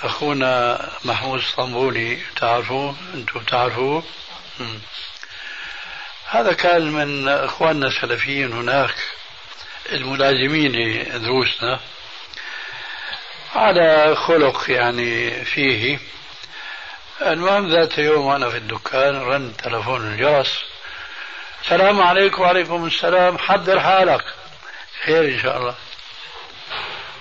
أخونا 0.03 0.89
محمود 1.05 1.39
الصنبولي 1.39 2.19
تعرفوه؟ 2.37 2.97
أنتم 3.15 3.41
تعرفوه؟ 3.41 4.03
هذا 6.33 6.53
كان 6.53 6.93
من 6.93 7.29
إخواننا 7.29 7.87
السلفيين 7.87 8.53
هناك 8.53 8.95
الملازمين 9.93 11.05
دروسنا 11.23 11.81
على 13.55 14.17
خلق 14.17 14.71
يعني 14.71 15.45
فيه. 15.45 15.99
المهم 17.23 17.71
ذات 17.71 17.99
يوم 17.99 18.27
وأنا 18.27 18.51
في 18.51 18.57
الدكان 18.57 19.21
رن 19.23 19.57
تلفون 19.57 20.13
الجرس 20.13 20.65
السلام 21.63 22.03
عليكم 22.03 22.43
وعليكم 22.43 22.87
السلام. 22.87 23.39
حضر 23.39 23.81
حالك. 23.81 24.25
خير 25.05 25.25
إن 25.25 25.41
شاء 25.43 25.57
الله. 25.57 25.75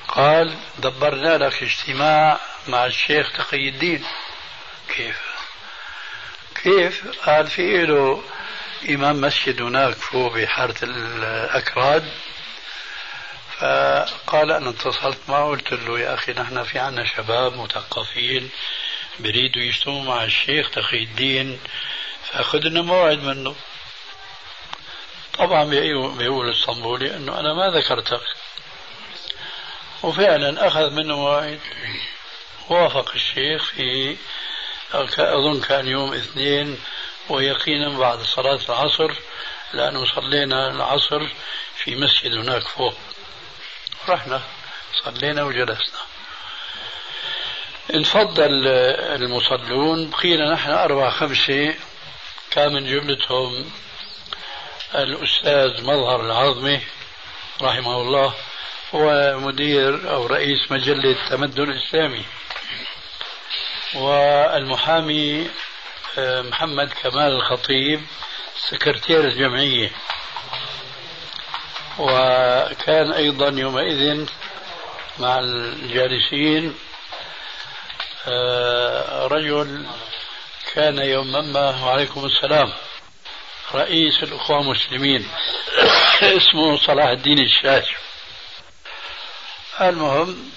قال 0.08 0.56
دبرنا 0.80 1.38
لك 1.38 1.64
اجتماع 1.64 2.40
مع 2.68 2.86
الشيخ 2.86 3.32
تقي 3.32 3.70
الدين. 3.70 4.04
كيف؟ 4.96 5.20
كيف؟ 6.64 7.08
قال 7.26 7.48
في 7.48 7.86
له 7.86 8.24
إمام 8.90 9.22
مسجد 9.22 9.62
هناك 9.62 9.94
فوق 9.94 10.34
بحارة 10.34 10.76
الأكراد. 10.84 12.12
فقال 13.58 14.52
أنا 14.52 14.70
اتصلت 14.70 15.20
معه 15.28 15.50
قلت 15.50 15.74
له 15.74 16.00
يا 16.00 16.14
أخي 16.14 16.34
نحن 16.34 16.64
في 16.64 16.80
عنا 16.80 17.06
شباب 17.06 17.58
مثقفين 17.58 18.50
بريدوا 19.20 19.62
يجتمعوا 19.62 20.04
مع 20.04 20.24
الشيخ 20.24 20.70
تقي 20.70 21.04
الدين 21.04 21.60
فأخذ 22.24 22.60
لنا 22.60 22.82
موعد 22.82 23.24
منه. 23.24 23.56
طبعا 25.38 25.64
بيقول 26.18 26.50
الصنبولي 26.50 27.16
أنه 27.16 27.40
أنا 27.40 27.54
ما 27.54 27.70
ذكرتك 27.70 28.22
وفعلا 30.04 30.68
أخذ 30.68 30.90
منه 30.90 31.16
موعد 31.16 31.60
وافق 32.70 33.12
الشيخ 33.16 33.64
في 33.64 34.18
أظن 35.20 35.62
كان 35.62 35.88
يوم 35.88 36.14
اثنين 36.14 36.80
ويقينا 37.30 37.98
بعد 37.98 38.20
صلاة 38.20 38.60
العصر 38.70 39.12
لأنه 39.74 40.06
صلينا 40.16 40.72
العصر 40.72 41.28
في 41.76 41.96
مسجد 41.96 42.38
هناك 42.38 42.62
فوق. 42.62 42.96
رحنا 44.10 44.42
صلينا 45.06 45.44
وجلسنا. 45.44 46.00
انفضل 47.94 48.68
المصلون 49.22 50.10
بقينا 50.10 50.54
نحن 50.54 50.72
أربعة 50.72 51.10
خمسة 51.10 51.76
كان 52.52 52.74
من 52.74 52.86
جملتهم 52.86 53.72
الأستاذ 54.96 55.84
مظهر 55.84 56.26
العظمي 56.26 56.82
رحمه 57.62 58.02
الله 58.02 58.34
هو 58.96 59.38
مدير 59.40 60.12
أو 60.12 60.26
رئيس 60.26 60.72
مجلة 60.72 61.30
تمدن 61.30 61.64
الإسلامي 61.64 62.26
والمحامي 63.96 65.50
محمد 66.18 66.94
كمال 67.04 67.32
الخطيب 67.32 68.02
سكرتير 68.70 69.20
الجمعية. 69.20 69.92
وكان 72.00 73.12
أيضا 73.12 73.50
يومئذ 73.50 74.26
مع 75.20 75.40
الجالسين 75.40 76.76
آه، 78.28 79.28
رجل 79.28 79.86
كان 80.74 80.98
يوما 80.98 81.42
ما 81.42 81.84
وعليكم 81.84 82.26
السلام 82.26 82.74
رئيس 83.74 84.24
الأخوة 84.24 84.62
المسلمين 84.62 85.28
اسمه 86.22 86.78
صلاح 86.78 87.08
الدين 87.10 87.40
الشاش 87.40 87.88
المهم 89.82 90.52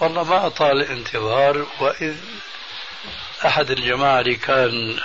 والله 0.00 0.24
ما 0.24 0.46
أطال 0.46 0.82
الانتظار 0.82 1.66
وإذ 1.80 2.14
أحد 3.46 3.70
الجماعة 3.70 4.20
اللي 4.20 4.36
كان 4.36 5.00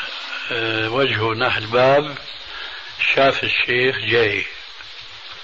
آه، 0.51 0.89
وجهه 0.89 1.33
ناحية 1.33 1.59
الباب 1.61 2.17
شاف 3.13 3.43
الشيخ 3.43 3.97
جاي. 3.97 4.45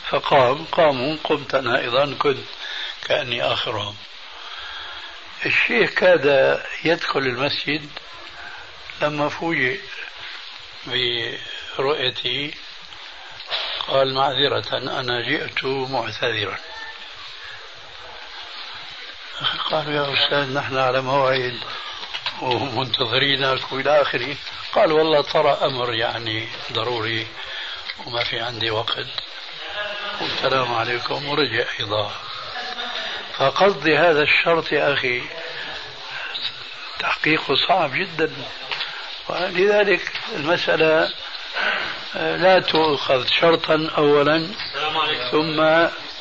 فقام 0.09 0.65
قاموا 0.65 1.17
قمت 1.23 1.55
أنا 1.55 1.79
أيضا 1.79 2.15
كنت 2.19 2.45
كأني 3.05 3.43
آخرهم. 3.43 3.95
الشيخ 5.45 5.89
كاد 5.89 6.59
يدخل 6.83 7.19
المسجد 7.19 7.89
لما 9.01 9.29
فوجئ 9.29 9.79
برؤيتي 11.77 12.53
قال 13.87 14.13
معذرة 14.13 14.77
أنا 14.99 15.21
جئت 15.21 15.65
معتذرا. 15.65 16.57
قالوا 19.71 19.93
يا 19.93 20.13
أستاذ 20.13 20.53
نحن 20.53 20.77
على 20.77 21.01
موعد 21.01 21.59
ومنتظرينك 22.41 23.71
والى 23.71 24.01
اخره 24.01 24.35
قال 24.73 24.91
والله 24.91 25.21
ترى 25.21 25.57
أمر 25.61 25.93
يعني 25.93 26.47
ضروري 26.73 27.27
وما 28.05 28.23
في 28.23 28.39
عندي 28.39 28.71
وقت. 28.71 29.07
والسلام 30.21 30.73
عليكم. 30.73 31.29
ورجع 31.29 31.65
أيضا. 31.79 32.11
فقصدي 33.37 33.97
هذا 33.97 34.23
الشرط 34.23 34.71
يا 34.71 34.93
أخي 34.93 35.21
تحقيقه 36.99 37.55
صعب 37.67 37.93
جدا. 37.93 38.33
ولذلك 39.29 40.11
المسألة 40.35 41.11
لا 42.15 42.59
تؤخذ 42.59 43.27
شرطا 43.27 43.89
أولا. 43.97 44.47
ثم 45.31 45.61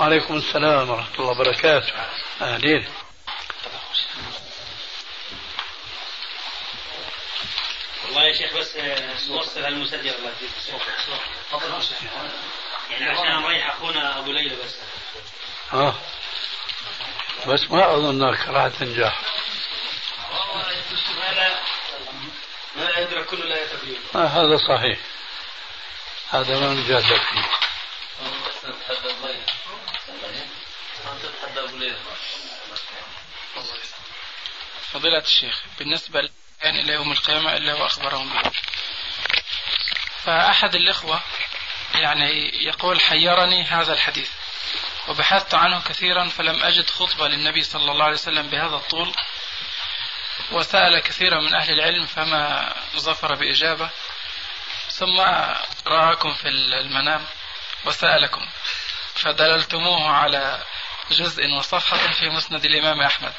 عليكم 0.00 0.36
السلام 0.36 0.90
ورحمة 0.90 1.14
الله 1.18 1.30
وبركاته. 1.30 1.92
أهلين 2.42 2.84
والله 8.14 8.28
يا 8.28 8.32
شيخ 8.32 8.56
بس 8.56 8.76
نوصل 9.28 9.64
هالمسجل 9.64 10.14
الله 10.14 10.32
يعني 12.90 13.10
عشان 13.10 13.42
نريح 13.42 13.70
أخونا 13.70 14.18
أبو 14.18 14.32
ليلى 14.32 14.56
بس. 14.56 14.74
آه. 15.72 15.94
بس 17.46 17.70
ما 17.70 17.94
اظنك 17.94 18.48
راح 18.48 18.66
تنجح. 18.68 19.20
هذا 21.22 21.60
ما 22.76 22.98
يدرك 22.98 23.26
كل 23.26 23.48
لا 23.48 23.62
يتبين. 23.62 23.98
آه 24.14 24.26
هذا 24.26 24.56
صحيح. 24.56 24.98
هذا 26.30 26.60
ما 26.60 26.74
نجادل 26.74 27.20
فيه. 27.20 27.48
فضيلة 34.92 35.18
الشيخ 35.18 35.62
بالنسبة 35.78 36.20
كان 36.64 36.76
إلى 36.76 36.92
يوم 36.92 37.12
القيامة 37.12 37.56
إلا 37.56 37.74
وأخبرهم 37.74 38.28
به 38.28 38.50
فأحد 40.24 40.74
الإخوة 40.74 41.22
يعني 41.94 42.50
يقول 42.64 43.00
حيرني 43.00 43.64
هذا 43.64 43.92
الحديث 43.92 44.30
وبحثت 45.08 45.54
عنه 45.54 45.80
كثيرا 45.82 46.28
فلم 46.28 46.64
أجد 46.64 46.90
خطبة 46.90 47.28
للنبي 47.28 47.62
صلى 47.62 47.92
الله 47.92 48.04
عليه 48.04 48.14
وسلم 48.14 48.46
بهذا 48.46 48.76
الطول 48.76 49.12
وسأل 50.52 51.00
كثيرا 51.00 51.40
من 51.40 51.54
أهل 51.54 51.72
العلم 51.72 52.06
فما 52.06 52.74
ظفر 52.96 53.34
بإجابة. 53.34 53.90
ثم 54.88 55.20
رآكم 55.86 56.34
في 56.34 56.48
المنام 56.48 57.26
وسألكم 57.84 58.46
فدللتموه 59.14 60.10
على 60.10 60.64
جزء 61.10 61.46
وصفحة 61.46 62.12
في 62.12 62.28
مسند 62.28 62.64
الإمام 62.64 63.00
أحمد. 63.00 63.32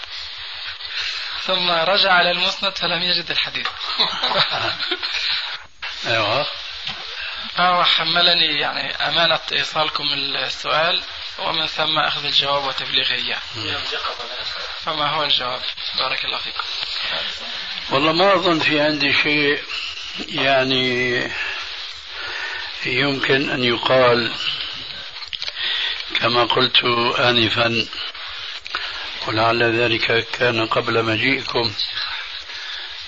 ثم 1.48 1.72
رجع 1.72 2.22
إلى 2.22 2.32
المسند 2.32 2.78
فلم 2.78 3.02
يجد 3.02 3.32
الحديث. 3.32 3.68
أيوه. 6.08 6.46
فهو 7.56 7.84
حملني 7.84 8.60
يعني 8.60 8.96
أمانة 8.96 9.40
إيصالكم 9.52 10.04
السؤال 10.14 11.02
ومن 11.40 11.68
ثم 11.68 12.00
أخذ 12.00 12.26
الجواب 12.26 12.64
وتبليغه 12.64 13.14
إياه. 13.14 13.40
فما 14.86 15.10
هو 15.10 15.24
الجواب؟ 15.24 15.62
بارك 15.98 16.26
الله 16.26 16.38
فيكم. 16.38 16.64
والله 17.92 18.14
ما 18.14 18.34
أظن 18.34 18.60
في 18.60 18.82
عندي 18.82 19.14
شيء 19.14 19.64
يعني 20.20 21.32
يمكن 22.86 23.50
أن 23.50 23.64
يقال 23.64 24.34
كما 26.20 26.44
قلت 26.44 26.84
آنفا 27.20 27.88
ولعل 29.28 29.80
ذلك 29.82 30.28
كان 30.30 30.66
قبل 30.66 31.04
مجيئكم 31.04 31.74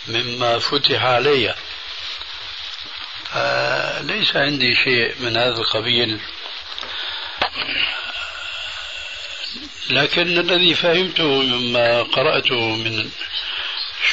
مما 0.07 0.59
فتح 0.59 1.03
علي. 1.03 1.55
فليس 3.31 4.35
عندي 4.35 4.75
شيء 4.75 5.15
من 5.19 5.37
هذا 5.37 5.57
القبيل. 5.57 6.19
لكن 9.89 10.39
الذي 10.39 10.75
فهمته 10.75 11.41
مما 11.41 12.03
قرأته 12.03 12.75
من 12.75 13.09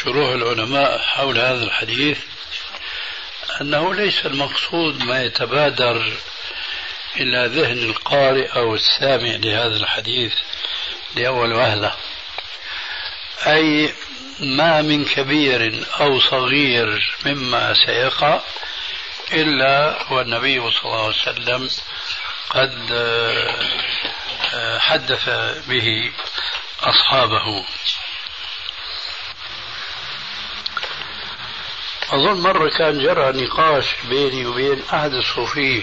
شروح 0.03 0.29
العلماء 0.31 0.99
حول 0.99 1.39
هذا 1.39 1.65
الحديث 1.65 2.19
أنه 3.61 3.95
ليس 3.95 4.27
المقصود 4.27 5.05
ما 5.05 5.23
يتبادر 5.23 6.13
إلى 7.17 7.47
ذهن 7.47 7.79
القارئ 7.79 8.47
أو 8.47 8.75
السامع 8.75 9.37
لهذا 9.37 9.77
الحديث. 9.77 10.33
لأول 11.15 11.53
وهلة. 11.53 11.95
أي 13.47 13.95
ما 14.41 14.83
من 14.83 15.05
كبير 15.05 15.87
أو 16.01 16.21
صغير 16.21 17.15
مما 17.27 17.75
سيقع 17.75 18.41
إلا 19.33 20.07
والنبي 20.13 20.71
صلى 20.71 20.85
الله 20.85 21.05
عليه 21.05 21.17
وسلم 21.17 21.71
قد 22.51 22.89
آه، 22.93 24.79
حدث 24.79 25.29
به 25.69 26.13
أصحابه. 26.83 27.65
أظن 32.11 32.41
مرة 32.41 32.71
كان 32.71 32.99
جرى 32.99 33.45
نقاش 33.45 33.87
بيني 34.05 34.47
وبين 34.47 34.83
أحد 34.93 35.15
الصوفية 35.15 35.83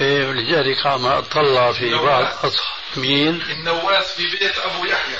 إيه 0.00 0.24
لذلك 0.24 0.86
عم 0.86 1.06
أطلع 1.06 1.72
في 1.72 1.94
بعض 1.94 2.24
أصحاب 2.44 2.76
مين؟ 2.96 3.42
النواس 3.42 4.14
في 4.14 4.30
بيت 4.30 4.58
أبو 4.58 4.84
يحيى 4.84 5.18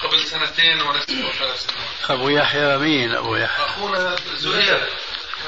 قبل 0.00 0.18
سنتين 0.20 0.82
ونصف 0.82 1.10
أو 1.10 1.32
ثلاث 1.32 1.66
سنوات. 1.66 2.10
أبو 2.10 2.28
يحيى 2.28 2.78
مين 2.78 3.14
أبو 3.14 3.36
يحيى؟ 3.36 3.66
أخونا 3.66 4.16
زهير 4.36 4.88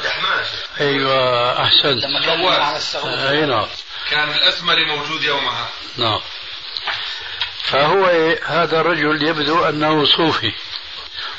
يحماش 0.04 0.46
أيوة 0.80 1.62
أحسنت 1.62 2.04
لما 2.04 2.20
كان 2.20 2.76
السعود 2.76 3.12
أي 3.12 3.46
نعم. 3.46 3.66
كان 4.10 4.30
الأسمري 4.30 4.84
موجود 4.84 5.22
يومها. 5.22 5.68
نعم. 5.96 6.20
فهو 7.64 8.04
هذا 8.46 8.80
الرجل 8.80 9.28
يبدو 9.28 9.64
أنه 9.64 10.04
صوفي. 10.04 10.52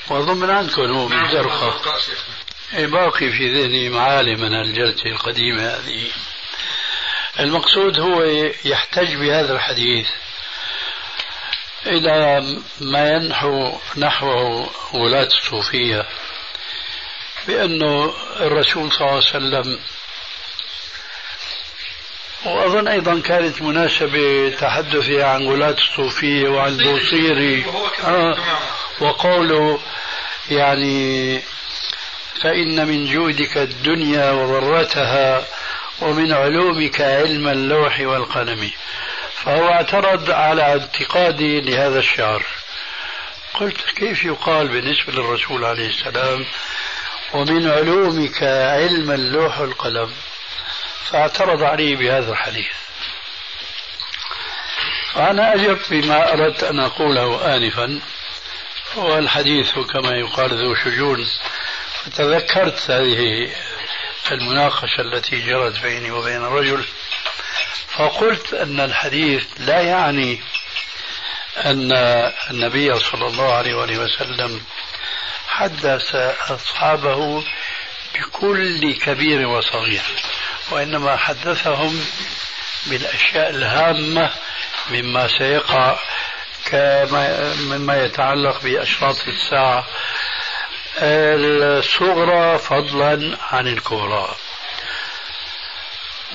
وأظن 0.09 0.37
من 0.37 0.49
عندكم 0.49 0.81
هو 0.81 1.07
من 1.07 1.15
نعم 1.15 1.31
زرقاء 1.31 1.71
زرقاء 1.71 1.99
شيخنا. 1.99 2.35
إيه، 2.73 2.87
باقي 2.87 3.31
في 3.31 3.53
ذهني 3.53 3.89
معالم 3.89 4.41
من 4.41 4.53
الجلسة 4.53 5.05
القديمة 5.05 5.67
هذه. 5.67 6.11
المقصود 7.41 7.99
هو 7.99 8.23
يحتج 8.65 9.15
بهذا 9.15 9.53
الحديث 9.53 10.07
إلى 11.85 12.41
ما 12.81 13.09
ينحو 13.09 13.77
نحوه 13.97 14.69
ولاة 14.93 15.27
الصوفية 15.27 16.05
بأنه 17.47 18.13
الرسول 18.39 18.91
صلى 18.91 19.01
الله 19.01 19.09
عليه 19.11 19.17
وسلم 19.17 19.79
وأظن 22.45 22.87
أيضا 22.87 23.21
كانت 23.25 23.61
مناسبة 23.61 24.49
تحدثي 24.49 25.23
عن 25.23 25.47
ولاة 25.47 25.75
الصوفية 25.77 26.49
وعن 26.49 26.71
البوصيري 26.71 27.65
آه. 28.05 28.37
وقوله 28.99 29.79
يعني 30.51 31.41
فإن 32.41 32.87
من 32.87 33.05
جودك 33.05 33.57
الدنيا 33.57 34.31
وضرتها 34.31 35.47
ومن 36.01 36.33
علومك 36.33 37.01
علم 37.01 37.47
اللوح 37.47 37.99
والقلم. 37.99 38.71
فهو 39.43 39.69
اعترض 39.69 40.31
على 40.31 40.61
اعتقادي 40.61 41.61
لهذا 41.61 41.99
الشعر. 41.99 42.45
قلت 43.53 43.81
كيف 43.95 44.25
يقال 44.25 44.67
بالنسبة 44.67 45.13
للرسول 45.13 45.65
عليه 45.65 45.87
السلام 45.87 46.45
ومن 47.33 47.69
علومك 47.69 48.43
علم 48.43 49.11
اللوح 49.11 49.59
والقلم؟ 49.59 50.11
فاعترض 51.05 51.63
علي 51.63 51.95
بهذا 51.95 52.31
الحديث. 52.31 52.71
فأنا 55.13 55.55
أجبت 55.55 55.89
بما 55.89 56.33
أردت 56.33 56.63
أن 56.63 56.79
أقوله 56.79 57.55
آنفا. 57.55 57.99
والحديث 58.95 59.71
كما 59.71 60.11
يقال 60.11 60.49
ذو 60.49 60.75
شجون. 60.75 61.27
فتذكرت 62.03 62.91
هذه 62.91 63.49
المناقشة 64.31 65.01
التي 65.01 65.39
جرت 65.39 65.79
بيني 65.79 66.11
وبين 66.11 66.43
الرجل 66.43 66.85
فقلت 67.87 68.53
أن 68.53 68.79
الحديث 68.79 69.45
لا 69.57 69.81
يعني 69.81 70.41
أن 71.57 71.91
النبي 72.51 72.99
صلى 72.99 73.27
الله 73.27 73.53
عليه 73.53 73.75
وآله 73.75 73.99
وسلم 73.99 74.61
حدث 75.47 76.15
أصحابه 76.51 77.43
بكل 78.15 78.93
كبير 78.93 79.47
وصغير 79.47 80.01
وإنما 80.71 81.17
حدثهم 81.17 82.05
بالأشياء 82.85 83.49
الهامة 83.49 84.31
مما 84.89 85.27
سيقع 85.27 85.99
كما 86.65 87.53
مما 87.55 88.03
يتعلق 88.03 88.61
بأشراط 88.63 89.27
الساعة 89.27 89.87
الصغرى 90.97 92.57
فضلا 92.57 93.37
عن 93.51 93.67
الكبرى. 93.67 94.35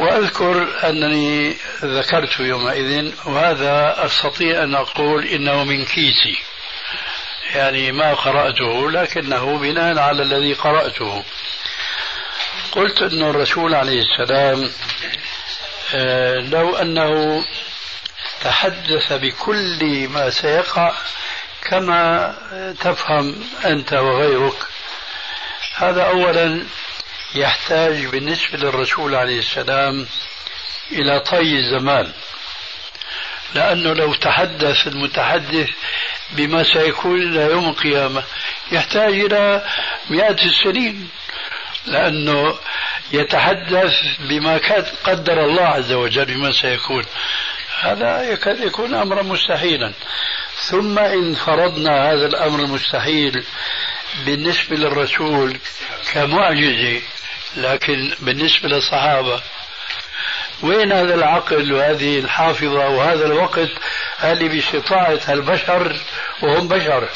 وأذكر 0.00 0.68
أنني 0.88 1.56
ذكرت 1.84 2.40
يومئذ 2.40 3.12
وهذا 3.26 4.04
أستطيع 4.06 4.62
أن 4.62 4.74
أقول 4.74 5.24
إنه 5.24 5.64
من 5.64 5.84
كيسي. 5.84 6.38
يعني 7.54 7.92
ما 7.92 8.14
قرأته 8.14 8.90
لكنه 8.90 9.58
بناء 9.58 9.98
على 9.98 10.22
الذي 10.22 10.52
قرأته. 10.52 11.24
قلت 12.72 13.02
أن 13.02 13.22
الرسول 13.22 13.74
عليه 13.74 14.02
السلام 14.02 14.70
آه، 15.94 16.34
لو 16.38 16.76
أنه 16.76 17.44
تحدث 18.40 19.12
بكل 19.12 20.08
ما 20.08 20.30
سيقع 20.30 20.92
كما 21.70 22.34
تفهم 22.80 23.44
أنت 23.64 23.92
وغيرك. 23.92 24.56
هذا 25.74 26.02
أولا 26.02 26.62
يحتاج 27.34 28.04
بالنسبة 28.06 28.58
للرسول 28.58 29.14
عليه 29.14 29.38
السلام 29.38 30.06
إلى 30.92 31.20
طي 31.20 31.56
الزمان. 31.56 32.12
لأنه 33.54 33.92
لو 33.92 34.14
تحدث 34.14 34.86
المتحدث 34.86 35.70
بما 36.30 36.62
سيكون 36.62 37.22
إلى 37.22 37.40
يوم 37.40 37.68
القيامة 37.68 38.22
يحتاج 38.72 39.12
إلى 39.12 39.66
مئات 40.10 40.40
السنين. 40.42 41.08
لأنه 41.86 42.58
يتحدث 43.12 43.94
بما 44.20 44.60
قدر 45.04 45.44
الله 45.44 45.62
عز 45.62 45.92
وجل 45.92 46.24
بما 46.24 46.52
سيكون. 46.52 47.04
هذا 47.80 48.32
يكاد 48.32 48.60
يكون 48.60 48.94
أمرا 48.94 49.22
مستحيلا. 49.22 49.92
ثم 50.70 50.98
إن 50.98 51.34
فرضنا 51.34 52.12
هذا 52.12 52.26
الأمر 52.26 52.60
المستحيل 52.60 53.44
بالنسبة 54.26 54.76
للرسول 54.76 55.56
كمعجزة 56.12 57.00
لكن 57.56 58.14
بالنسبة 58.20 58.68
للصحابة 58.68 59.40
وين 60.62 60.92
هذا 60.92 61.14
العقل 61.14 61.72
وهذه 61.72 62.18
الحافظة 62.18 62.88
وهذا 62.88 63.26
الوقت 63.26 63.68
اللي 64.24 64.48
باستطاعة 64.48 65.20
البشر 65.28 65.96
وهم 66.42 66.68
بشر؟ 66.68 67.08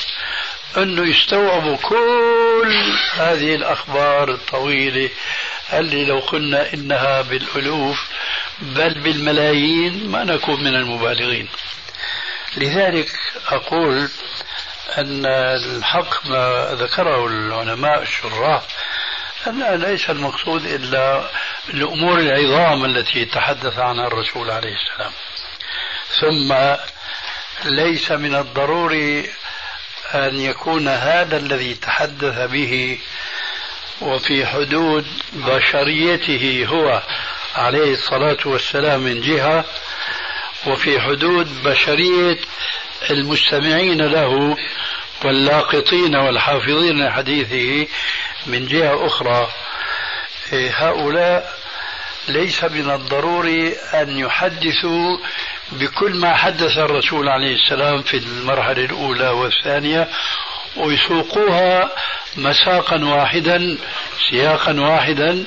أنه 0.77 1.11
يستوعبوا 1.11 1.77
كل 1.77 2.99
هذه 3.15 3.55
الأخبار 3.55 4.31
الطويلة 4.31 5.11
اللي 5.73 6.05
لو 6.05 6.19
قلنا 6.19 6.75
إنها 6.75 7.23
بالألوف 7.23 8.09
بل 8.61 8.95
بالملايين 8.95 10.11
ما 10.11 10.25
نكون 10.25 10.61
من 10.65 10.75
المبالغين. 10.75 11.49
لذلك 12.57 13.09
أقول 13.49 14.09
أن 14.99 15.27
الحق 15.27 16.27
ما 16.27 16.69
ذكره 16.73 17.27
العلماء 17.27 18.03
الشراح 18.03 18.63
أن 19.47 19.75
ليس 19.75 20.11
المقصود 20.11 20.65
إلا 20.65 21.31
الأمور 21.75 22.19
العظام 22.19 22.85
التي 22.85 23.25
تحدث 23.25 23.79
عنها 23.79 24.07
الرسول 24.07 24.51
عليه 24.51 24.75
السلام. 24.75 25.13
ثم 26.21 26.55
ليس 27.65 28.13
من 28.13 28.35
الضروري 28.35 29.31
أن 30.15 30.41
يكون 30.41 30.89
هذا 30.89 31.37
الذي 31.37 31.75
تحدث 31.75 32.51
به 32.51 32.99
وفي 34.01 34.47
حدود 34.47 35.07
بشريته 35.33 36.67
هو 36.69 37.03
عليه 37.55 37.93
الصلاة 37.93 38.39
والسلام 38.45 39.01
من 39.01 39.21
جهة 39.21 39.65
وفي 40.67 41.01
حدود 41.01 41.63
بشرية 41.63 42.39
المستمعين 43.11 44.03
له 44.03 44.57
واللاقطين 45.25 46.17
والحافظين 46.17 47.07
لحديثه 47.07 47.87
من 48.47 48.67
جهة 48.67 49.07
أخرى. 49.07 49.49
هؤلاء 50.53 51.53
ليس 52.29 52.65
من 52.65 52.91
الضروري 52.91 53.73
أن 53.95 54.19
يحدثوا 54.19 55.19
بكل 55.73 56.13
ما 56.15 56.35
حدث 56.35 56.79
الرسول 56.79 57.29
عليه 57.29 57.55
السلام 57.55 58.03
في 58.03 58.17
المرحلة 58.17 58.85
الأولى 58.85 59.29
والثانية 59.29 60.09
ويسوقوها 60.77 61.91
مساقا 62.37 63.05
واحدا 63.05 63.79
سياقا 64.31 64.81
واحدا 64.81 65.45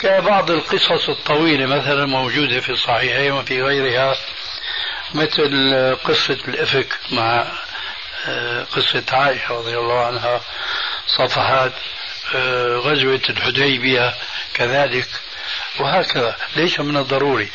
كبعض 0.00 0.50
القصص 0.50 1.08
الطويلة 1.08 1.66
مثلا 1.66 2.06
موجودة 2.06 2.60
في 2.60 2.70
الصحيحين 2.72 3.32
وفي 3.32 3.62
غيرها 3.62 4.16
مثل 5.14 5.96
قصة 6.04 6.38
الإفك 6.48 6.98
مع 7.12 7.46
آه، 8.26 8.64
قصة 8.64 9.04
عائشة 9.12 9.54
رضي 9.54 9.78
الله 9.78 10.06
عنها 10.06 10.40
صفحات 11.06 11.72
آه، 12.34 12.76
غزوة 12.76 13.20
الحديبية 13.30 14.14
كذلك 14.54 15.08
وهكذا 15.80 16.36
ليس 16.56 16.80
من 16.80 16.96
الضروري. 16.96 17.48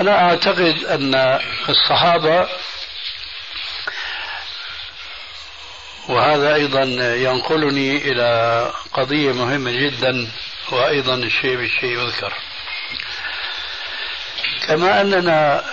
أنا 0.00 0.28
أعتقد 0.30 0.84
أن 0.84 1.40
الصحابة 1.68 2.48
وهذا 6.08 6.54
أيضا 6.54 6.82
ينقلني 7.14 7.96
إلى 7.96 8.72
قضية 8.92 9.32
مهمة 9.32 9.70
جدا. 9.70 10.28
وأيضا 10.72 11.14
الشيء 11.14 11.56
بالشيء 11.56 11.98
يذكر. 11.98 12.32
كما 14.66 15.00
أننا 15.00 15.64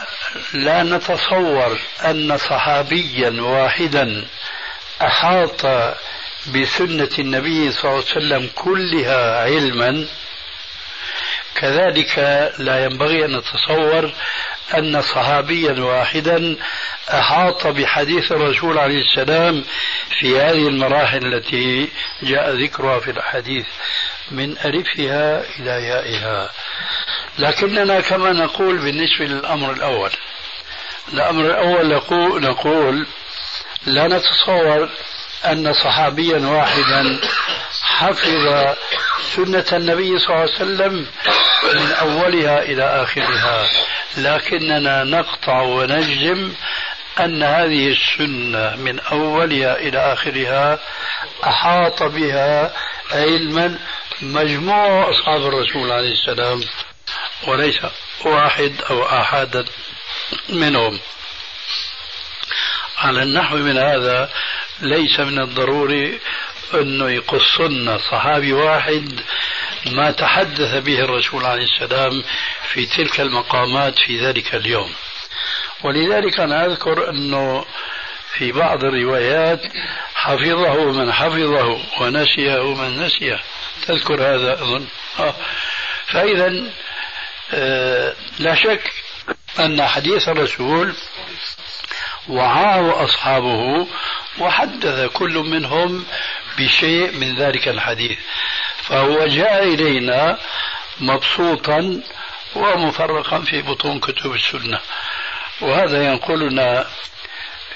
لا 0.54 0.84
نتصور 0.84 1.78
أن 2.06 2.38
صحابيا 2.38 3.42
واحدا 3.42 4.26
أحاط 5.02 5.66
بسنة 6.48 7.10
النبي 7.20 7.72
صلى 7.72 7.92
الله 7.92 8.04
عليه 8.04 8.18
وسلم 8.18 8.50
كلها 8.56 9.44
علما 9.44 10.06
كذلك 11.56 12.20
لا 12.58 12.86
ينبغي 12.86 13.26
أن 13.26 13.38
نتصور 13.38 14.12
أن 14.78 15.02
صحابيا 15.02 15.72
واحدا 15.84 16.56
أحاط 17.10 17.68
بحديث 17.68 18.32
الرسول 18.32 18.78
عليه 18.78 19.02
السلام 19.02 19.64
في 20.20 20.40
هذه 20.40 20.68
المراحل 20.68 21.34
التي 21.34 21.90
جاء 22.22 22.52
ذكرها 22.52 23.00
في 23.00 23.12
الحديث 23.12 23.66
من 24.32 24.58
ألفها 24.66 25.44
إلى 25.60 25.84
يائها. 25.88 26.50
لكننا 27.40 28.02
كما 28.02 28.32
نقول 28.34 28.78
بالنسبة 28.78 29.26
للأمر 29.26 29.72
الأول 29.72 30.12
الأمر 31.14 31.46
الأول 31.46 32.42
نقول 32.42 33.08
لا 33.86 34.08
نتصور 34.08 34.90
أن 35.46 35.74
صحابيا 35.74 36.38
واحدا 36.48 37.20
حفظ 37.82 38.76
سنة 39.36 39.66
النبي 39.74 40.20
صلى 40.20 40.30
الله 40.30 40.40
عليه 40.42 40.54
وسلم 40.54 41.08
من 41.74 41.92
أولها 41.92 42.62
إلى 42.62 42.84
آخرها. 43.04 43.68
لكننا 44.18 45.04
نقطع 45.04 45.62
ونجزم 45.62 46.52
أن 47.20 47.44
هذه 47.44 47.88
السنة 47.92 48.76
من 48.76 49.00
أولها 49.00 49.76
إلى 49.76 50.14
آخرها 50.14 50.80
أحاط 51.44 52.04
بها 52.04 52.74
علما 53.12 53.80
مجموع 54.22 55.10
أصحاب 55.10 55.42
الرسول 55.48 55.92
عليه 55.92 56.12
السلام 56.12 56.62
وليس 57.48 57.80
واحد 58.26 58.74
أو 58.90 59.04
أحدا 59.04 59.66
منهم. 60.50 61.00
على 62.98 63.24
النحو 63.24 63.58
من 63.58 63.78
هذا 63.78 64.30
ليس 64.82 65.20
من 65.20 65.42
الضروري 65.42 66.20
أنه 66.74 67.10
يقصن 67.10 67.98
صحابي 67.98 68.54
واحد 68.54 69.20
ما 69.86 70.12
تحدث 70.12 70.84
به 70.84 71.00
الرسول 71.00 71.46
عليه 71.46 71.64
السلام 71.64 72.24
في 72.74 72.86
تلك 72.86 73.20
المقامات 73.22 74.00
في 74.00 74.20
ذلك 74.20 74.56
اليوم. 74.56 74.94
ولذلك 75.84 76.40
أنا 76.40 76.66
أذكر 76.66 77.10
أنه 77.10 77.66
في 78.34 78.52
بعض 78.52 78.84
الروايات 78.84 79.62
حفظه 80.16 80.92
من 80.92 81.12
حفظه 81.14 81.80
ونسيه 82.02 82.74
من 82.74 83.06
نسيه. 83.06 83.40
تذكر 83.88 84.14
هذا 84.36 84.54
أظن. 84.54 84.88
آه. 85.20 85.36
فإذا 86.08 86.54
آه 87.54 88.16
لا 88.40 88.56
شك 88.56 88.94
أن 89.60 89.88
حديث 89.88 90.30
الرسول 90.30 90.96
وعاه 92.30 93.04
أصحابه 93.04 93.88
وحدث 94.40 95.12
كل 95.14 95.34
منهم 95.34 96.06
بشيء 96.58 97.12
من 97.12 97.36
ذلك 97.36 97.68
الحديث. 97.68 98.18
فهو 98.84 99.26
جاء 99.28 99.64
إلينا 99.64 100.38
مبسوطا 101.00 102.02
ومفرقا 102.56 103.40
في 103.40 103.62
بطون 103.62 104.00
كتب 104.00 104.34
السنة. 104.34 104.80
وهذا 105.62 106.06
ينقلنا 106.06 106.88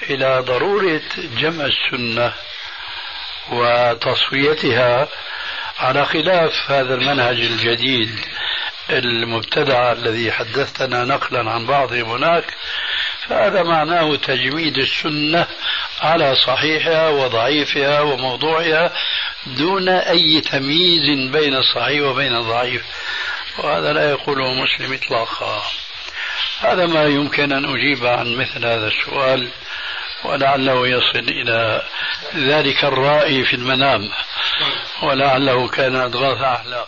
إلى 0.09 0.39
ضرورة 0.39 1.01
جمع 1.37 1.65
السنة 1.65 2.33
وتصفيتها 3.51 5.07
على 5.80 6.05
خلاف 6.05 6.71
هذا 6.71 6.95
المنهج 6.95 7.39
الجديد 7.39 8.19
المبتدع 8.89 9.91
الذي 9.91 10.32
حدثتنا 10.32 11.05
نقلا 11.05 11.51
عن 11.51 11.65
بعضهم 11.65 12.11
هناك 12.11 12.45
فهذا 13.27 13.63
معناه 13.63 14.15
تجميد 14.15 14.77
السنة 14.77 15.47
على 16.01 16.36
صحيحها 16.36 17.09
وضعيفها 17.09 18.01
وموضوعها 18.01 18.93
دون 19.47 19.89
أي 19.89 20.41
تمييز 20.41 21.32
بين 21.32 21.55
الصحيح 21.55 22.03
وبين 22.03 22.36
الضعيف 22.36 22.84
وهذا 23.57 23.93
لا 23.93 24.09
يقوله 24.09 24.53
مسلم 24.53 24.93
إطلاقا. 24.93 25.63
هذا 26.59 26.86
ما 26.86 27.05
يمكن 27.05 27.51
أن 27.51 27.65
أجيب 27.65 28.05
عن 28.05 28.36
مثل 28.36 28.65
هذا 28.65 28.88
السؤال. 28.88 29.49
ولعله 30.24 30.88
يصل 30.88 31.20
إلى 31.20 31.88
ذلك 32.36 32.84
الرائي 32.86 33.45
في 33.45 33.55
المنام. 33.55 34.11
ولعله 35.01 35.67
كان 35.67 35.95
أضغاث 35.95 36.41
أحلام 36.41 36.86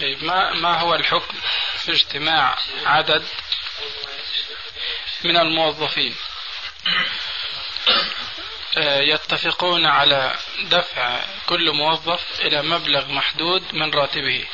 طيب 0.00 0.24
ما 0.24 0.52
ما 0.52 0.80
هو 0.80 0.94
الحكم 0.94 1.36
في 1.78 1.92
اجتماع 1.92 2.56
عدد 2.84 3.24
من 5.24 5.36
الموظفين؟ 5.36 6.14
آه، 8.78 9.00
يتفقون 9.00 9.86
على 9.86 10.34
دفع 10.62 11.20
كل 11.46 11.72
موظف 11.72 12.40
إلى 12.40 12.62
مبلغ 12.62 13.12
محدود 13.12 13.74
من 13.74 13.94
راتبه. 13.94 14.46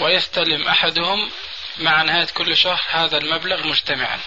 ويستلم 0.00 0.68
أحدهم 0.68 1.30
مع 1.78 2.02
نهاية 2.02 2.26
كل 2.34 2.56
شهر 2.56 2.80
هذا 2.90 3.18
المبلغ 3.18 3.66
مجتمعا. 3.66 4.20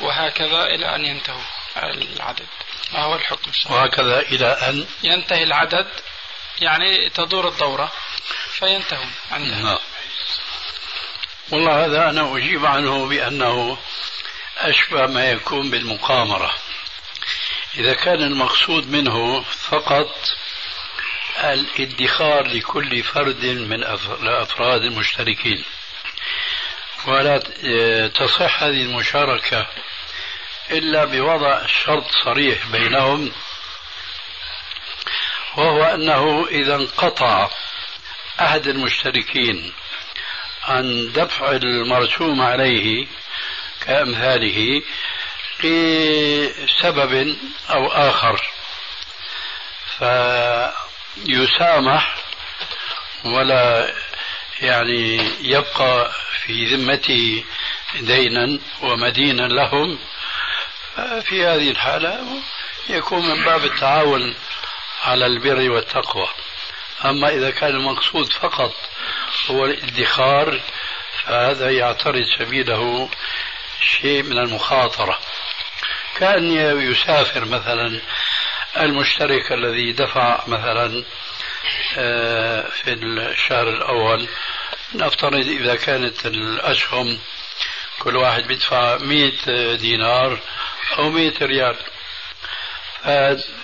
وهكذا 0.00 0.64
إلى 0.64 0.94
أن 0.94 1.04
ينتهوا 1.04 1.42
العدد. 1.76 2.46
ما 2.92 3.02
هو 3.02 3.14
الحكم؟ 3.14 3.50
الشرعي 3.50 3.74
وهكذا 3.74 4.20
إلى 4.20 4.46
أن 4.46 4.86
ينتهي 5.02 5.42
العدد 5.42 5.86
يعني 6.60 7.10
تدور 7.10 7.48
الدورة 7.48 7.92
فينتهون 8.52 9.12
عندها 9.30 9.62
نعم. 9.62 9.78
والله 11.50 11.84
هذا 11.84 12.10
أنا 12.10 12.36
أجيب 12.36 12.66
عنه 12.66 13.06
بأنه 13.06 13.78
أشبه 14.58 15.06
ما 15.06 15.30
يكون 15.30 15.70
بالمقامرة. 15.70 16.54
إذا 17.74 17.94
كان 17.94 18.22
المقصود 18.22 18.90
منه 18.90 19.42
فقط 19.42 20.16
الادخار 21.44 22.46
لكل 22.46 23.02
فرد 23.02 23.44
من 23.44 23.82
الأفراد 24.22 24.82
المشتركين. 24.82 25.64
ولا 27.06 27.38
تصح 28.08 28.62
هذه 28.62 28.82
المشاركة 28.82 29.66
إلا 30.70 31.04
بوضع 31.04 31.66
شرط 31.66 32.04
صريح 32.24 32.66
بينهم 32.66 33.32
وهو 35.56 35.82
أنه 35.82 36.46
إذا 36.50 36.74
انقطع 36.74 37.50
أحد 38.40 38.66
المشتركين 38.66 39.72
عن 40.64 41.12
دفع 41.12 41.50
المرسوم 41.50 42.42
عليه 42.42 43.06
كأمثاله 43.86 44.82
لسبب 45.64 47.36
أو 47.70 47.86
آخر. 47.86 48.42
فيسامح 51.14 52.16
ولا 53.24 53.92
يعني 54.60 55.16
يبقى 55.40 56.12
في 56.42 56.64
ذمته 56.74 57.44
دينا 58.00 58.58
ومدينا 58.82 59.42
لهم 59.42 59.98
في 61.22 61.46
هذه 61.46 61.70
الحالة 61.70 62.20
يكون 62.88 63.28
من 63.28 63.44
باب 63.44 63.64
التعاون 63.64 64.34
على 65.02 65.26
البر 65.26 65.70
والتقوى. 65.70 66.28
أما 67.04 67.28
إذا 67.28 67.50
كان 67.50 67.70
المقصود 67.70 68.32
فقط 68.32 68.74
هو 69.50 69.64
الادخار 69.64 70.60
فهذا 71.22 71.70
يعترض 71.70 72.24
سبيله 72.38 73.10
شيء 73.80 74.22
من 74.22 74.38
المخاطرة. 74.38 75.18
كأن 76.18 76.52
يسافر 76.90 77.44
مثلا 77.44 78.00
المشترك 78.76 79.52
الذي 79.52 79.92
دفع 79.92 80.44
مثلا 80.46 81.04
آه، 81.98 82.68
في 82.68 82.92
الشهر 82.92 83.68
الأول. 83.68 84.28
نفترض 84.94 85.46
إذا 85.46 85.74
كانت 85.74 86.26
الأسهم 86.26 87.18
كل 87.98 88.16
واحد 88.16 88.46
بيدفع 88.46 88.96
100 88.96 89.74
دينار 89.74 90.38
أو 90.98 91.10
100 91.10 91.32
ريال. 91.42 91.76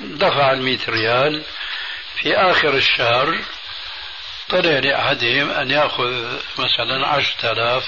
دفع 0.00 0.52
ال 0.52 0.62
100 0.62 0.78
ريال. 0.88 1.42
في 2.22 2.36
آخر 2.36 2.74
الشهر 2.74 3.38
طلع 4.48 4.78
لأحدهم 4.78 5.50
أن 5.50 5.70
يأخذ 5.70 6.38
مثلا 6.58 7.06
عشرة 7.06 7.52
آلاف 7.52 7.84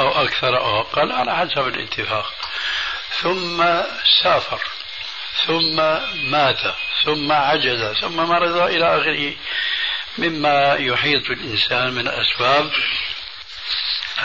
أو 0.00 0.22
أكثر 0.22 0.56
أو 0.58 0.80
أقل 0.80 1.12
على 1.12 1.36
حسب 1.36 1.68
الاتفاق. 1.68 2.34
ثم 3.20 3.64
سافر. 4.22 4.60
ثم 5.46 5.76
مات 6.30 6.60
ثم 7.04 7.32
عجز 7.32 7.96
ثم 8.00 8.16
مرض 8.16 8.56
إلى 8.56 8.96
آخره. 8.96 9.34
مما 10.18 10.74
يحيط 10.74 11.30
الإنسان 11.30 11.92
من 11.92 12.08
الأسباب 12.08 12.72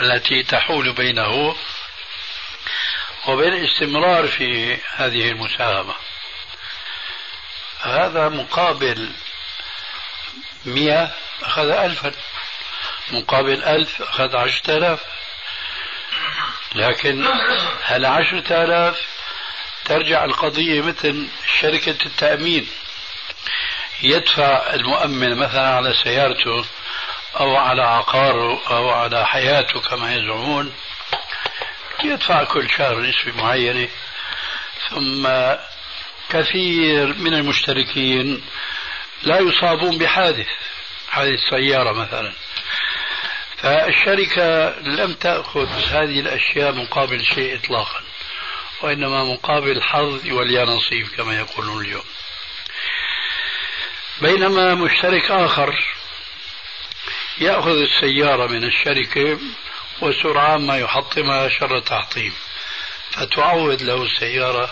التي 0.02 0.42
تحول 0.42 0.92
بينه 0.92 1.56
وبين 3.26 3.52
الاستمرار 3.52 4.26
في 4.26 4.78
هذه 4.96 5.28
المساهمة. 5.28 5.94
هذا 7.80 8.28
مقابل 8.28 9.12
مئة 10.64 11.14
أخذ 11.42 11.70
ألفا 11.70 12.12
مقابل 13.10 13.64
ألف 13.64 14.02
أخذ 14.02 14.36
عشرة 14.36 14.76
آلاف. 14.76 15.00
لكن 16.74 17.26
هل 17.82 18.06
عشرة 18.06 18.64
آلاف 18.64 19.09
ترجع 19.84 20.24
القضية 20.24 20.80
مثل 20.80 21.28
شركة 21.60 22.06
التأمين. 22.06 22.68
يدفع 24.02 24.74
المؤمن 24.74 25.36
مثلا 25.36 25.68
على 25.68 25.94
سيارته 25.94 26.64
أو 27.40 27.56
على 27.56 27.82
عقاره 27.82 28.60
أو 28.70 28.90
على 28.90 29.26
حياته 29.26 29.80
كما 29.80 30.14
يزعمون. 30.14 30.72
يدفع 32.04 32.44
كل 32.44 32.70
شهر 32.70 33.00
نسبة 33.00 33.42
معينة. 33.42 33.88
ثم 34.90 35.28
كثير 36.30 37.14
من 37.14 37.34
المشتركين 37.34 38.42
لا 39.22 39.38
يصابون 39.38 39.98
بحادث 39.98 40.48
حادث 41.10 41.38
سيارة 41.50 41.92
مثلا. 41.92 42.32
فالشركة 43.58 44.68
لم 44.80 45.14
تأخذ 45.14 45.68
هذه 45.68 46.20
الأشياء 46.20 46.72
مقابل 46.72 47.24
شيء 47.24 47.56
إطلاقا. 47.56 48.09
وإنما 48.82 49.24
مقابل 49.24 49.70
الحظ 49.70 50.26
ولي 50.26 50.64
نصيب 50.64 51.08
كما 51.16 51.36
يقولون 51.38 51.84
اليوم. 51.84 52.04
بينما 54.20 54.74
مشترك 54.74 55.30
آخر 55.30 55.84
يأخذ 57.38 57.76
السيارة 57.78 58.46
من 58.46 58.64
الشركة 58.64 59.38
وسرعان 60.00 60.66
ما 60.66 60.78
يحطمها 60.78 61.48
شر 61.48 61.80
تحطيم 61.80 62.32
فتعوض 63.10 63.82
له 63.82 64.02
السيارة 64.02 64.70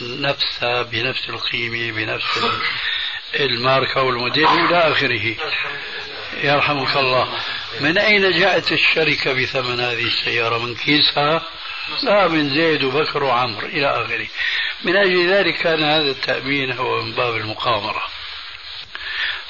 نفسها 0.00 0.82
بنفس 0.82 1.28
القيمة 1.28 1.92
بنفس 1.92 2.40
الماركة 3.34 4.02
والموديل 4.02 4.48
إلى 4.48 4.92
آخره. 4.92 5.36
يرحمك 6.42 6.96
الله. 6.96 7.38
من 7.80 7.98
أين 7.98 8.40
جاءت 8.40 8.72
الشركة 8.72 9.32
بثمن 9.32 9.80
هذه 9.80 10.06
السيارة؟ 10.06 10.58
من 10.58 10.74
كيسها؟ 10.74 11.42
لا 12.02 12.28
من 12.28 12.54
زيد 12.54 12.84
وبكر 12.84 13.24
وعمر 13.24 13.64
إلى 13.64 13.90
آخره. 13.90 14.28
من 14.84 14.96
أجل 14.96 15.32
ذلك 15.32 15.56
كان 15.56 15.82
هذا 15.82 16.10
التأمين 16.10 16.72
هو 16.72 17.02
من 17.02 17.12
باب 17.12 17.36
المقامرة. 17.36 18.02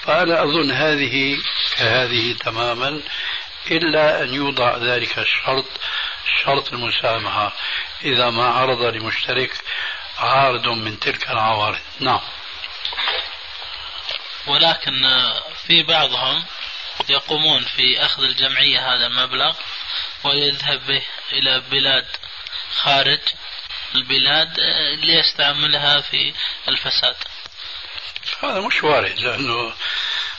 فأنا 0.03 0.43
أظن 0.43 0.70
هذه 0.70 1.39
كهذه 1.76 2.33
تماما 2.33 3.01
إلا 3.70 4.22
أن 4.22 4.35
يوضع 4.35 4.76
ذلك 4.76 5.18
الشرط 5.18 5.66
شرط 6.45 6.72
المسامحة. 6.72 7.53
إذا 8.05 8.31
ما 8.31 8.47
عرض 8.47 8.83
لمشترك 8.83 9.53
عارض 10.18 10.68
من 10.68 11.01
تلك 11.01 11.31
العوارض. 11.31 11.81
نعم. 12.01 12.20
ولكن 14.47 15.03
في 15.66 15.83
بعضهم 15.83 16.45
يقومون 17.09 17.64
في 17.64 18.05
أخذ 18.05 18.22
الجمعية 18.22 18.95
هذا 18.95 19.07
المبلغ 19.07 19.55
ويذهب 20.24 20.87
به 20.87 21.03
إلى 21.33 21.61
بلاد 21.70 22.07
خارج 22.75 23.21
البلاد 23.95 24.61
ليستعملها 25.03 26.01
في 26.01 26.35
الفساد. 26.68 27.16
هذا 28.43 28.61
مش 28.61 28.83
وارد 28.83 29.18
لأنه 29.18 29.73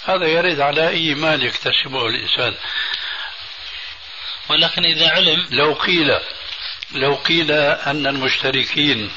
هذا 0.06 0.26
يرد 0.26 0.60
على 0.60 0.90
أي 0.90 1.16
مال 1.16 1.44
يكتسبه 1.44 2.08
الإنسان. 2.08 2.56
ولكن 4.50 4.86
إذا 4.86 5.10
علم 5.10 5.48
لو 5.52 5.74
قيل 5.74 6.20
لو 6.92 7.16
قيل 7.16 7.52
أن 7.52 8.08
المشتركين 8.08 9.12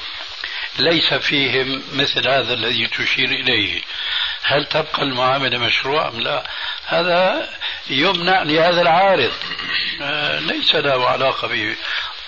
ليس 0.79 1.15
فيهم 1.15 1.83
مثل 1.93 2.29
هذا 2.29 2.55
الذي 2.55 2.87
تشير 2.87 3.29
إليه 3.29 3.83
هل 4.43 4.65
تبقى 4.65 5.03
المعاملة 5.03 5.59
مشروعة 5.59 6.09
أم 6.09 6.21
لا؟ 6.21 6.51
هذا 6.87 7.49
يمنع 7.91 8.43
لهذا 8.43 8.83
العارض. 8.83 9.33
آه، 10.03 10.39
ليس 10.39 10.75
له 10.75 11.09
علاقة 11.09 11.49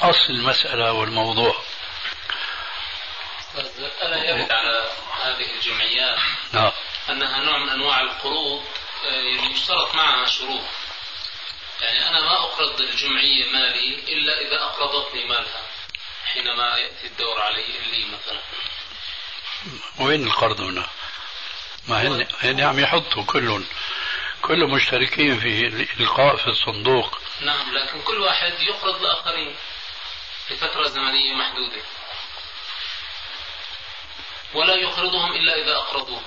بأصل 0.00 0.30
المسألة 0.30 0.92
والموضوع. 0.92 1.62
ألا 4.02 4.24
يرد 4.24 4.52
على 4.52 4.90
هذه 5.22 5.54
الجمعيات. 5.54 6.18
نعم. 6.52 6.72
أنها 7.10 7.40
نوع 7.40 7.58
من 7.58 7.68
أنواع 7.68 8.00
القروض 8.00 8.64
آه، 9.04 9.08
يعني 9.10 9.52
يشترط 9.52 9.94
معها 9.94 10.26
شروط. 10.26 10.62
يعني 11.80 12.08
أنا 12.08 12.20
ما 12.20 12.40
أقرض 12.40 12.80
الجمعية 12.80 13.52
مالي 13.52 13.94
إلا 13.94 14.40
إذا 14.40 14.62
أقرضتني 14.62 15.24
مالها 15.24 15.62
حينما 16.24 16.76
يأتي 16.76 17.06
الدور 17.06 17.40
علي 17.40 17.64
لي 17.92 18.04
مثلا. 18.04 18.40
وين 19.98 20.26
القرض 20.26 20.60
هنا؟ 20.60 20.88
ما 21.88 22.02
هن 22.02 22.26
هن 22.40 22.60
عم 22.60 22.80
يحطوا 22.80 23.24
كلهم. 23.24 23.66
كل 24.42 24.66
مشتركين 24.66 25.40
في 25.40 25.66
الإلقاء 25.66 26.36
في 26.36 26.46
الصندوق. 26.46 27.18
نعم 27.40 27.74
لكن 27.74 28.02
كل 28.02 28.20
واحد 28.20 28.52
يقرض 28.60 29.02
لآخرين 29.02 29.56
لفترة 30.50 30.88
زمنية 30.88 31.34
محدودة. 31.34 31.82
ولا 34.54 34.74
يقرضهم 34.74 35.32
إلا 35.32 35.54
إذا 35.62 35.76
أقرضوه. 35.76 36.22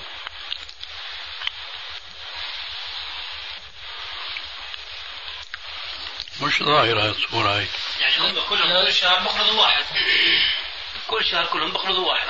مش 6.40 6.62
ظاهرة 6.62 7.10
الصورة 7.10 7.56
هاي. 7.56 7.66
يعني 8.00 8.18
هم 8.18 8.40
كلهم 8.48 8.84
كل 8.84 8.94
شهر 8.94 9.22
بقرضوا 9.22 9.60
واحد. 9.60 9.84
كل 11.08 11.24
شهر 11.24 11.46
كلهم 11.46 11.72
بقرضوا 11.72 12.08
واحد. 12.08 12.26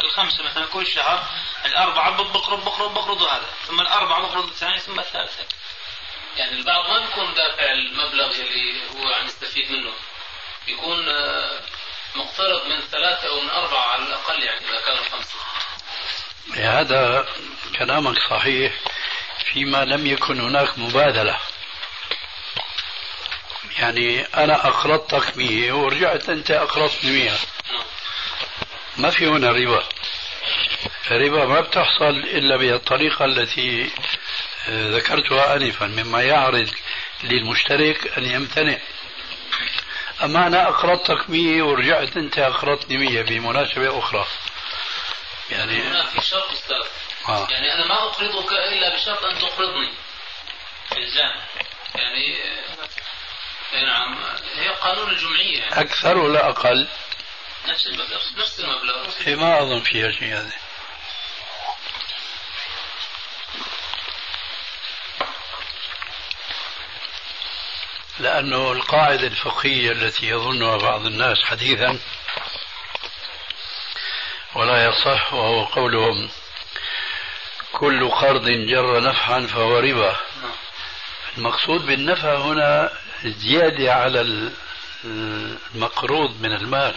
الخمسة 0.00 0.44
مثلا 0.44 0.66
كل 0.66 0.86
شهر 0.86 1.26
الأربعة 1.64 2.10
بقرض 2.10 2.64
بقرض 2.64 2.94
بقرضوا 2.94 3.28
هذا. 3.28 3.50
ثم 3.66 3.80
الأربعة 3.80 4.20
بقرض 4.20 4.48
الثاني 4.48 4.78
ثم 4.80 5.00
الثالثة. 5.00 5.46
يعني 6.36 6.52
البعض 6.52 6.90
ما 6.90 6.98
بيكون 6.98 7.34
دافع 7.34 7.70
المبلغ 7.72 8.34
اللي 8.34 8.80
هو 8.94 9.12
عم 9.12 9.26
يستفيد 9.26 9.72
منه. 9.72 9.92
بيكون 10.66 11.08
آه، 11.08 11.60
مقترض 12.14 12.66
من 12.66 12.80
ثلاثة 12.80 13.28
أو 13.28 13.40
من 13.40 13.50
أربعة 13.50 13.86
على 13.86 14.02
الأقل 14.02 14.42
يعني 14.42 14.60
إذا 14.60 14.80
كانوا 14.86 15.02
خمسة. 15.04 15.34
هذا 16.54 17.26
كلامك 17.78 18.18
صحيح. 18.30 18.72
فيما 19.52 19.84
لم 19.84 20.06
يكن 20.06 20.40
هناك 20.40 20.78
مبادلة. 20.78 21.38
يعني 23.78 24.20
أنا 24.20 24.68
أقرضتك 24.68 25.36
مية 25.36 25.72
ورجعت 25.72 26.28
أنت 26.28 26.50
أقرضتني 26.50 27.10
مية. 27.10 27.36
ما 28.96 29.10
في 29.10 29.26
هنا 29.26 29.50
ربا. 29.50 29.84
الربا 31.10 31.44
ما 31.46 31.60
بتحصل 31.60 32.08
إلا 32.10 32.56
بالطريقة 32.56 33.24
التي 33.24 33.90
ذكرتها 34.70 35.56
آنفا 35.56 35.86
مما 35.86 36.22
يعرض 36.22 36.70
للمشترك 37.22 38.18
أن 38.18 38.24
يمتنع. 38.24 38.78
أما 40.22 40.46
أنا 40.46 40.68
أقرضتك 40.68 41.30
مية 41.30 41.62
ورجعت 41.62 42.16
أنت 42.16 42.38
أقرضتني 42.38 42.98
مية 42.98 43.22
بمناسبة 43.22 43.98
أخرى. 43.98 44.26
يعني 45.50 45.82
هنا 45.82 46.06
في 46.06 46.20
شرط 46.20 46.50
أستاذ 46.50 46.86
آه. 47.28 47.48
يعني 47.50 47.74
أنا 47.74 47.86
ما 47.86 47.94
أقرضك 47.94 48.52
إلا 48.52 48.94
بشرط 48.96 49.24
أن 49.24 49.38
تقرضني. 49.38 49.92
إلزام 50.92 51.34
يعني 51.94 52.36
أي 53.74 53.84
نعم. 53.84 54.18
هي 54.56 54.68
قانون 54.68 55.10
الجمعية. 55.10 55.58
يعني. 55.58 55.80
أكثر 55.80 56.18
ولا 56.18 56.48
أقل؟ 56.48 56.88
نفس 57.68 57.86
المبلغ 57.86 58.20
نفس 58.38 58.60
المبلغ. 58.60 59.08
إيه 59.26 59.36
ما 59.36 59.62
أظن 59.62 59.80
فيها 59.80 60.10
شيء 60.10 60.34
هذا. 60.34 60.52
لأنه 68.22 68.72
القاعدة 68.72 69.26
الفقهية 69.26 69.92
التي 69.92 70.26
يظنها 70.28 70.76
بعض 70.76 71.06
الناس 71.06 71.38
حديثا 71.44 71.98
ولا 74.54 74.84
يصح 74.84 75.32
وهو 75.34 75.64
قولهم 75.64 76.30
كل 77.72 78.08
قرض 78.08 78.48
جر 78.48 79.00
نفعا 79.02 79.40
فهو 79.40 79.78
ربا. 79.78 80.16
المقصود 81.38 81.86
بالنفع 81.86 82.36
هنا 82.36 82.92
زيادة 83.24 83.94
على 83.94 84.50
المقروض 85.04 86.40
من 86.40 86.52
المال. 86.52 86.94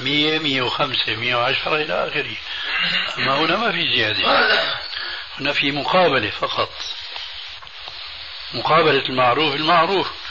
مية 0.00 0.38
مية 0.38 0.62
وخمسة 0.62 1.14
مية 1.14 1.36
وعشرة 1.36 1.76
إلى 1.76 2.08
آخره. 2.08 2.36
أما 3.18 3.38
هنا 3.38 3.56
ما 3.56 3.72
في 3.72 3.96
زيادة. 3.96 4.22
هنا 5.40 5.52
في 5.52 5.72
مقابلة 5.72 6.30
فقط. 6.30 6.70
مقابلة 8.54 9.08
المعروف 9.08 9.54
المعروف 9.54 10.21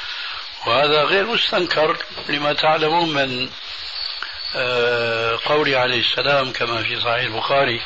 وهذا 0.66 1.04
غير 1.04 1.26
مستنكر 1.26 1.98
لما 2.30 2.54
تعلمون 2.54 3.14
من 3.14 3.50
آه، 4.56 5.40
قوله 5.46 5.78
عليه 5.78 6.00
السلام 6.00 6.52
كما 6.52 6.84
في 6.84 7.00
صحيح 7.00 7.24
البخاري 7.24 7.82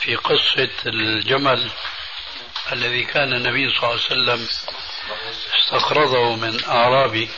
في 0.00 0.16
قصة 0.16 0.70
الجمل 0.86 1.70
الذي 2.72 3.04
كان 3.04 3.32
النبي 3.32 3.70
صلى 3.70 3.78
الله 3.78 3.88
عليه 3.90 3.96
وسلم 3.96 4.48
استقرضه 5.58 6.36
من 6.36 6.64
أعرابي 6.64 7.30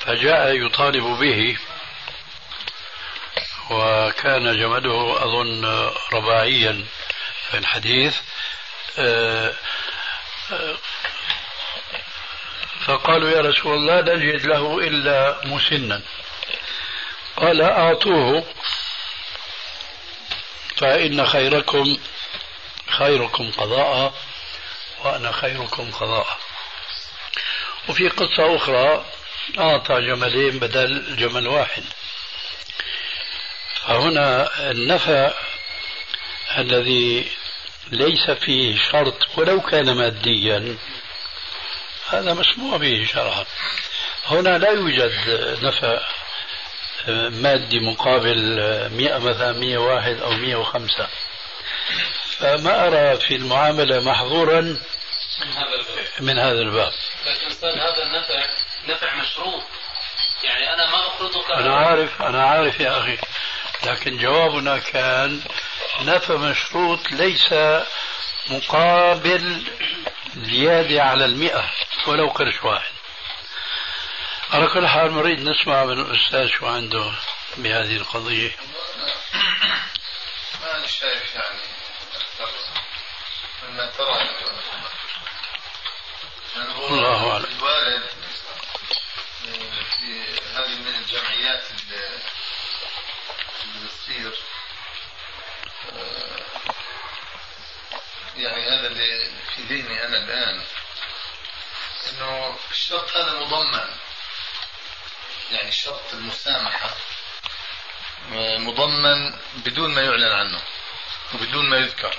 فجاء 0.00 0.66
يطالب 0.66 1.04
به 1.04 1.56
وكان 3.70 4.56
جمله 4.60 5.24
أظن 5.24 5.64
رباعيا 6.12 6.84
في 7.50 7.58
الحديث 7.58 8.16
آه، 8.98 9.54
آه، 10.52 10.76
فقالوا 12.88 13.30
يا 13.30 13.40
رسول 13.40 13.74
الله 13.74 14.00
لا 14.00 14.16
نجد 14.16 14.46
له 14.46 14.78
إلا 14.78 15.40
مسنا. 15.44 16.02
قال 17.36 17.62
أعطوه. 17.62 18.44
فإن 20.76 21.26
خيركم 21.26 21.98
خيركم 22.88 23.50
قضاء 23.50 24.14
وأنا 25.04 25.32
خيركم 25.32 25.90
قضاء. 25.90 26.38
وفي 27.88 28.08
قصة 28.08 28.56
أخرى 28.56 29.04
أعطى 29.58 30.00
جملين 30.00 30.58
بدل 30.58 31.16
جمل 31.16 31.48
واحد. 31.48 31.84
فهنا 33.74 34.50
النفع 34.70 35.32
الذي 36.58 37.30
ليس 37.92 38.30
فيه 38.30 38.76
شرط 38.92 39.38
ولو 39.38 39.60
كان 39.60 39.96
ماديا 39.96 40.78
هذا 42.10 42.34
مسموع 42.34 42.76
به 42.76 43.06
شرعا 43.12 43.44
هنا 44.26 44.58
لا 44.58 44.70
يوجد 44.70 45.12
نفع 45.62 46.00
مادي 47.30 47.80
مقابل 47.80 48.38
مئة 48.92 49.18
مثلا 49.18 49.52
مئة 49.52 49.78
واحد 49.78 50.20
أو 50.20 50.30
مئة 50.30 50.56
وخمسة. 50.56 51.08
فما 52.38 52.86
أرى 52.86 53.20
في 53.20 53.36
المعاملة 53.36 54.00
محظورا 54.00 54.60
من 55.40 55.48
هذا 55.52 55.74
الباب. 55.74 56.04
من 56.20 56.38
هذا 56.38 56.60
الباب. 56.60 56.92
لكن 57.26 57.80
هذا 57.80 58.02
النفع 58.02 58.46
نفع 58.88 59.14
مشروط. 59.14 59.62
يعني 60.44 60.74
أنا 60.74 60.86
ما 60.86 60.96
أقرضك 60.96 61.50
أنا 61.50 61.76
عارف 61.76 62.22
أنا 62.22 62.42
عارف 62.44 62.80
يا 62.80 62.98
أخي. 62.98 63.18
لكن 63.86 64.16
جوابنا 64.16 64.78
كان 64.78 65.40
نفع 66.02 66.36
مشروط 66.36 67.12
ليس 67.12 67.54
مقابل 68.50 69.62
زيادة 70.44 71.02
على 71.02 71.24
المئة 71.24 71.70
ولو 72.06 72.28
قرش 72.28 72.64
واحد. 72.64 72.92
على 74.50 74.66
كل 74.66 74.86
حال 74.88 75.14
نريد 75.14 75.40
نسمع 75.40 75.84
من 75.84 76.00
الأستاذ 76.00 76.46
شو 76.48 76.66
عنده 76.66 77.12
بهذه 77.56 77.96
القضية. 77.96 78.50
ما 80.62 80.76
أنا 80.76 80.86
شايف 80.86 81.34
يعني 81.34 81.60
مما 83.68 83.86
ترى 83.86 84.28
يعني 86.56 86.74
هو 86.74 86.86
الله 86.88 87.32
أعلم. 87.32 87.44
الوالد 87.44 88.08
في 89.98 90.22
هذه 90.54 90.74
من 90.78 90.94
الجمعيات 90.94 91.62
اللي 91.70 92.08
اللي 93.64 93.86
بتصير 93.86 94.32
آه، 95.92 96.57
يعني 98.38 98.66
هذا 98.68 98.86
اللي 98.86 99.30
في 99.54 99.62
ذهني 99.62 100.04
أنا 100.04 100.16
الآن. 100.16 100.62
إنه 102.10 102.56
الشرط 102.70 103.16
هذا 103.16 103.40
مضمن. 103.40 103.88
يعني 105.50 105.72
شرط 105.72 106.12
المسامحة. 106.12 106.90
مضمن 108.58 109.34
بدون 109.56 109.94
ما 109.94 110.02
يعلن 110.02 110.32
عنه. 110.32 110.60
وبدون 111.34 111.70
ما 111.70 111.76
يذكر. 111.76 112.14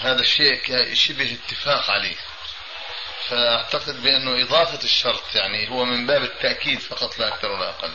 هذا 0.00 0.20
الشيء 0.20 0.94
شبه 0.94 1.38
اتفاق 1.44 1.90
عليه. 1.90 2.16
فأعتقد 3.28 4.02
بأنه 4.02 4.42
إضافة 4.42 4.84
الشرط 4.84 5.34
يعني 5.34 5.70
هو 5.70 5.84
من 5.84 6.06
باب 6.06 6.22
التأكيد 6.22 6.80
فقط 6.80 7.18
لا 7.18 7.28
أكثر 7.28 7.50
ولا 7.50 7.68
أقل. 7.68 7.92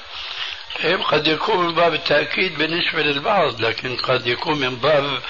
إيه 0.80 0.96
قد 0.96 1.28
يكون 1.28 1.58
من 1.58 1.74
باب 1.76 1.94
التأكيد 1.94 2.58
بالنسبة 2.58 3.02
للبعض 3.02 3.62
لكن 3.62 3.98
قد 3.98 4.28
يكون 4.28 4.60
من 4.60 4.76
باب 4.76 5.22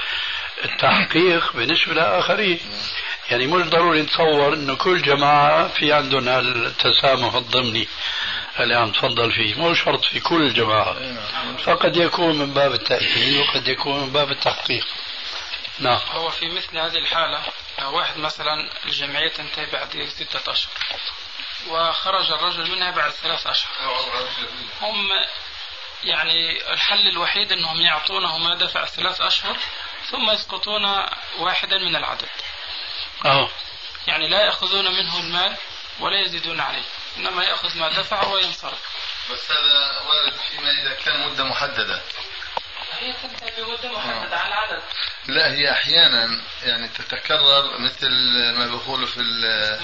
التحقيق 0.66 1.54
بالنسبة 1.54 1.94
لآخرين 1.94 2.60
يعني 3.32 3.48
مش 3.48 3.70
ضروري 3.70 4.02
نتصور 4.02 4.54
انه 4.54 4.76
كل 4.76 5.02
جماعة 5.02 5.68
في 5.68 5.94
عندهم 5.94 6.30
التسامح 6.30 7.34
الضمني. 7.36 7.88
اللي 8.60 8.76
عم 8.76 8.92
تفضل 8.92 9.32
فيه. 9.32 9.56
مو 9.56 9.74
شرط 9.74 10.06
في 10.06 10.20
كل 10.20 10.42
الجماعة 10.42 10.96
فقد 11.58 11.98
يكون 11.98 12.38
من 12.38 12.54
باب 12.54 12.74
التأكيد 12.74 13.38
وقد 13.38 13.68
يكون 13.68 14.00
من 14.00 14.14
باب 14.14 14.32
التحقيق. 14.32 14.86
نعم. 15.80 16.00
هو 16.12 16.30
في 16.30 16.50
مثل 16.50 16.78
هذه 16.78 16.98
الحالة 16.98 17.42
واحد 17.84 18.18
مثلا 18.18 18.70
الجمعية 18.86 19.30
تنتهي 19.30 19.66
بعد 19.66 20.10
ستة 20.10 20.52
أشهر 20.52 20.72
وخرج 21.68 22.32
الرجل 22.32 22.72
منها 22.72 22.92
بعد 22.92 23.12
ثلاث 23.12 23.48
أشهر. 23.48 23.72
هم 24.82 25.10
يعني 26.04 26.74
الحل 26.74 27.08
الوحيد 27.08 27.52
أنهم 27.52 27.82
يعطونه 27.82 28.38
ما 28.38 28.56
دفع 28.56 28.86
ثلاث 28.86 29.22
أشهر 29.22 29.58
ثم 30.14 30.32
يسقطون 30.32 30.86
واحدا 31.40 31.78
من 31.78 31.96
العدد 31.96 32.30
أهو 33.26 33.48
يعني 34.08 34.28
لا 34.28 34.42
يأخذون 34.46 34.86
منه 34.86 35.20
المال 35.20 35.58
ولا 36.00 36.22
يزيدون 36.22 36.60
عليه. 36.60 36.84
إنما 37.18 37.44
يأخذ 37.44 37.78
ما 37.78 37.90
دفع 37.90 38.28
وينصرف. 38.28 38.80
بس 39.32 39.52
هذا 39.52 40.02
وارد 40.08 40.34
فيما 40.34 40.72
إذا 40.82 40.94
كان 40.94 41.28
مدة 41.28 41.44
محددة. 41.44 42.02
هي 43.00 43.14
تنتهي 43.14 43.64
بمدة 43.64 43.92
محددة 43.92 44.38
على 44.38 44.48
العدد. 44.48 44.84
لا 45.28 45.52
هي 45.54 45.72
أحيانا 45.72 46.42
يعني 46.64 46.88
تتكرر 46.88 47.78
مثل 47.78 48.10
ما 48.58 48.66
بيقولوا 48.68 49.08
في 49.08 49.18
ال- 49.18 49.80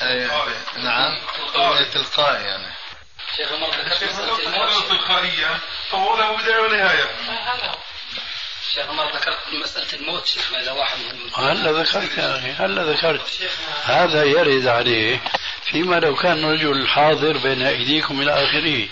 يعني. 0.00 0.54
نعم. 0.76 1.18
تلقائي 1.92 2.44
يعني. 2.44 2.72
شيخ 3.36 3.52
عمر 3.52 3.74
الموت 3.74 4.82
التلقائية 4.82 5.58
فهو 5.90 6.16
له 6.16 6.36
بداية 6.36 6.58
ونهاية 6.58 7.04
هذا 7.04 7.66
هو 7.66 7.76
شيخ 8.74 8.88
عمر 8.88 9.16
ذكرت 9.16 9.38
مسألة 9.62 9.92
الموت 9.92 10.26
شيخنا 10.26 10.60
إذا 10.60 10.72
واحد 10.72 10.98
هلا 11.36 11.72
ذكرت 11.72 12.18
يا 12.18 12.38
أخي 12.38 12.52
هلا 12.52 12.82
ذكرت. 12.92 13.40
هذا 13.84 14.24
يرد 14.24 14.66
عليه 14.66 15.20
فيما 15.64 16.00
لو 16.00 16.14
كان 16.14 16.44
رجل 16.44 16.88
حاضر 16.88 17.38
بين 17.38 17.62
أيديكم 17.62 18.22
إلى 18.22 18.32
آخره 18.32 18.88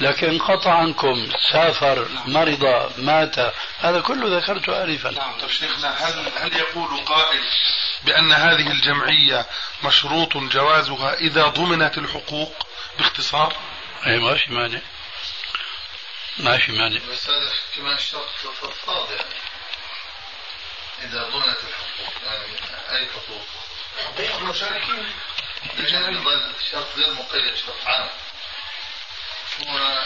لكن 0.00 0.38
قطع 0.38 0.74
عنكم 0.74 1.28
سافر 1.52 2.08
مرض 2.26 2.92
مات 2.98 3.38
هذا 3.78 4.00
كله 4.00 4.38
ذكرته 4.38 4.84
آنفا. 4.84 5.10
نعم 5.10 5.38
طيب 5.40 5.50
شيخنا 5.50 5.88
هل 5.88 6.32
هل 6.36 6.56
يقول 6.56 7.00
قائل 7.06 7.40
بأن 8.04 8.32
هذه 8.32 8.70
الجمعية 8.70 9.46
مشروط 9.84 10.36
جوازها 10.36 11.14
إذا 11.14 11.46
ضمنت 11.46 11.98
الحقوق 11.98 12.66
باختصار؟ 12.98 13.56
أي 14.06 14.18
ما 14.18 14.34
في 14.34 14.52
مانع. 14.52 14.80
ما 16.38 16.58
في 16.58 16.72
مانع 16.72 17.00
بس 17.12 17.30
هذا 17.30 17.52
كمان 17.74 17.98
شرط 17.98 18.28
فضفاض 18.60 19.10
يعني 19.10 19.34
إذا 21.04 21.22
ضمنت 21.22 21.56
الحقوق 21.58 22.22
يعني 22.26 22.98
أي 22.98 23.06
حقوق؟ 23.06 23.46
حقوق 24.04 24.40
المشاركين. 24.40 25.12
يعني 25.78 26.16
يظل 26.16 26.52
شرط 26.72 26.96
غير 26.96 27.14
مقيد 27.14 27.54
شرط 27.54 27.86
عام. 27.86 28.08
هو 29.60 30.02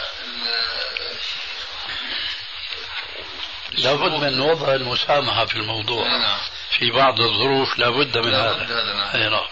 لابد 3.71 4.11
من 4.11 4.39
وضع 4.39 4.73
المسامحة 4.73 5.45
في 5.45 5.55
الموضوع. 5.55 6.07
نعم. 6.07 6.39
في 6.69 6.91
بعض 6.91 7.21
الظروف 7.21 7.79
لابد 7.79 8.17
من 8.17 8.31
لابد 8.31 8.71
هذا. 8.71 8.81
هذا،. 8.81 9.15
أي 9.15 9.29
نعم. 9.29 9.47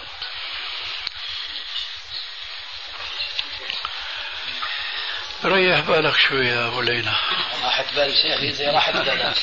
ريح 5.45 5.79
بالك 5.79 6.17
شوي 6.17 6.47
يا 6.47 6.67
أبو 6.67 6.81
ليلى. 6.81 7.15
راحت 7.63 7.93
بال 7.95 8.13
شيخي 8.13 8.51
زي 8.53 8.67
راحت 8.67 8.93
بال 9.05 9.35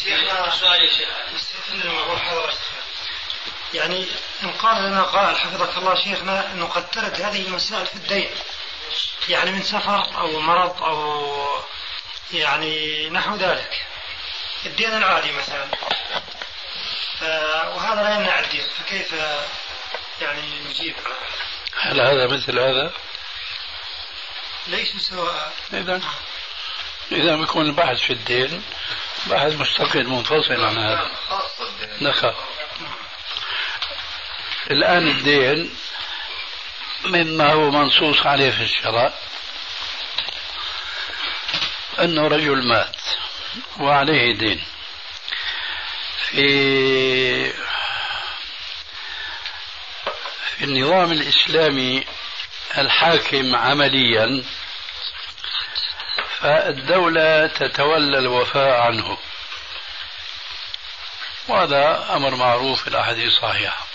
سؤال 0.53 0.83
يا 0.83 0.89
شيخ. 0.89 1.09
يعني 3.75 4.07
إن 4.43 4.51
قال 4.51 4.83
لنا 4.83 5.03
قائل 5.03 5.37
حفظك 5.37 5.79
الله 5.79 5.95
شيخنا 5.95 6.53
أنه 6.53 6.67
قد 6.67 6.91
ترد 6.91 7.21
هذه 7.21 7.47
المسائل 7.47 7.87
في 7.87 7.95
الدين. 7.95 8.29
يعني 9.29 9.51
من 9.51 9.63
سفر 9.63 10.19
أو 10.19 10.41
مرض 10.41 10.83
أو 10.83 11.33
يعني 12.33 13.09
نحو 13.11 13.37
ذلك. 13.37 13.87
الدين 14.67 14.97
العادي 14.97 15.33
مثلا. 15.33 15.65
وهذا 17.77 18.03
لا 18.03 18.15
يمنع 18.15 18.39
الدين. 18.39 18.67
فكيف 18.79 19.15
يعني 20.23 20.43
نجيب 20.69 20.95
على 21.05 21.15
هل 21.81 22.01
هذا 22.01 22.27
مثل 22.27 22.59
هذا؟ 22.59 22.93
ليسوا 24.69 25.01
سواء 25.01 25.53
إذا 25.73 26.01
إذا 27.13 27.37
بيكون 27.37 27.67
البحث 27.67 27.99
في 28.01 28.13
الدين 28.13 28.63
بحث 29.27 29.53
مستقل 29.53 30.07
منفصل 30.09 30.65
عن 30.65 30.79
هذا. 30.79 31.11
خاصة 31.29 31.69
الدين. 31.83 32.09
نخا 32.09 32.35
الآن 34.71 35.09
الدين 35.09 35.77
مما 37.05 37.53
هو 37.53 37.71
منصوص 37.71 38.27
عليه 38.27 38.51
في 38.51 38.63
الشرع 38.63 39.13
أنه 42.01 42.29
رجل 42.29 42.69
مات 42.69 42.97
وعليه 43.79 44.35
دين. 44.35 44.65
في 46.31 47.53
في 50.57 50.65
النظام 50.65 51.13
الإسلامي 51.13 52.05
الحاكم 52.79 53.57
عمليا 53.57 54.45
فالدولة 56.41 57.47
تتولى 57.47 58.19
الوفاء 58.19 58.81
عنه. 58.81 59.19
وهذا 61.49 62.07
أمر 62.17 62.35
معروف 62.35 62.83
في 62.83 62.89
الأحاديث 62.89 63.27
الصحيحة. 63.27 63.87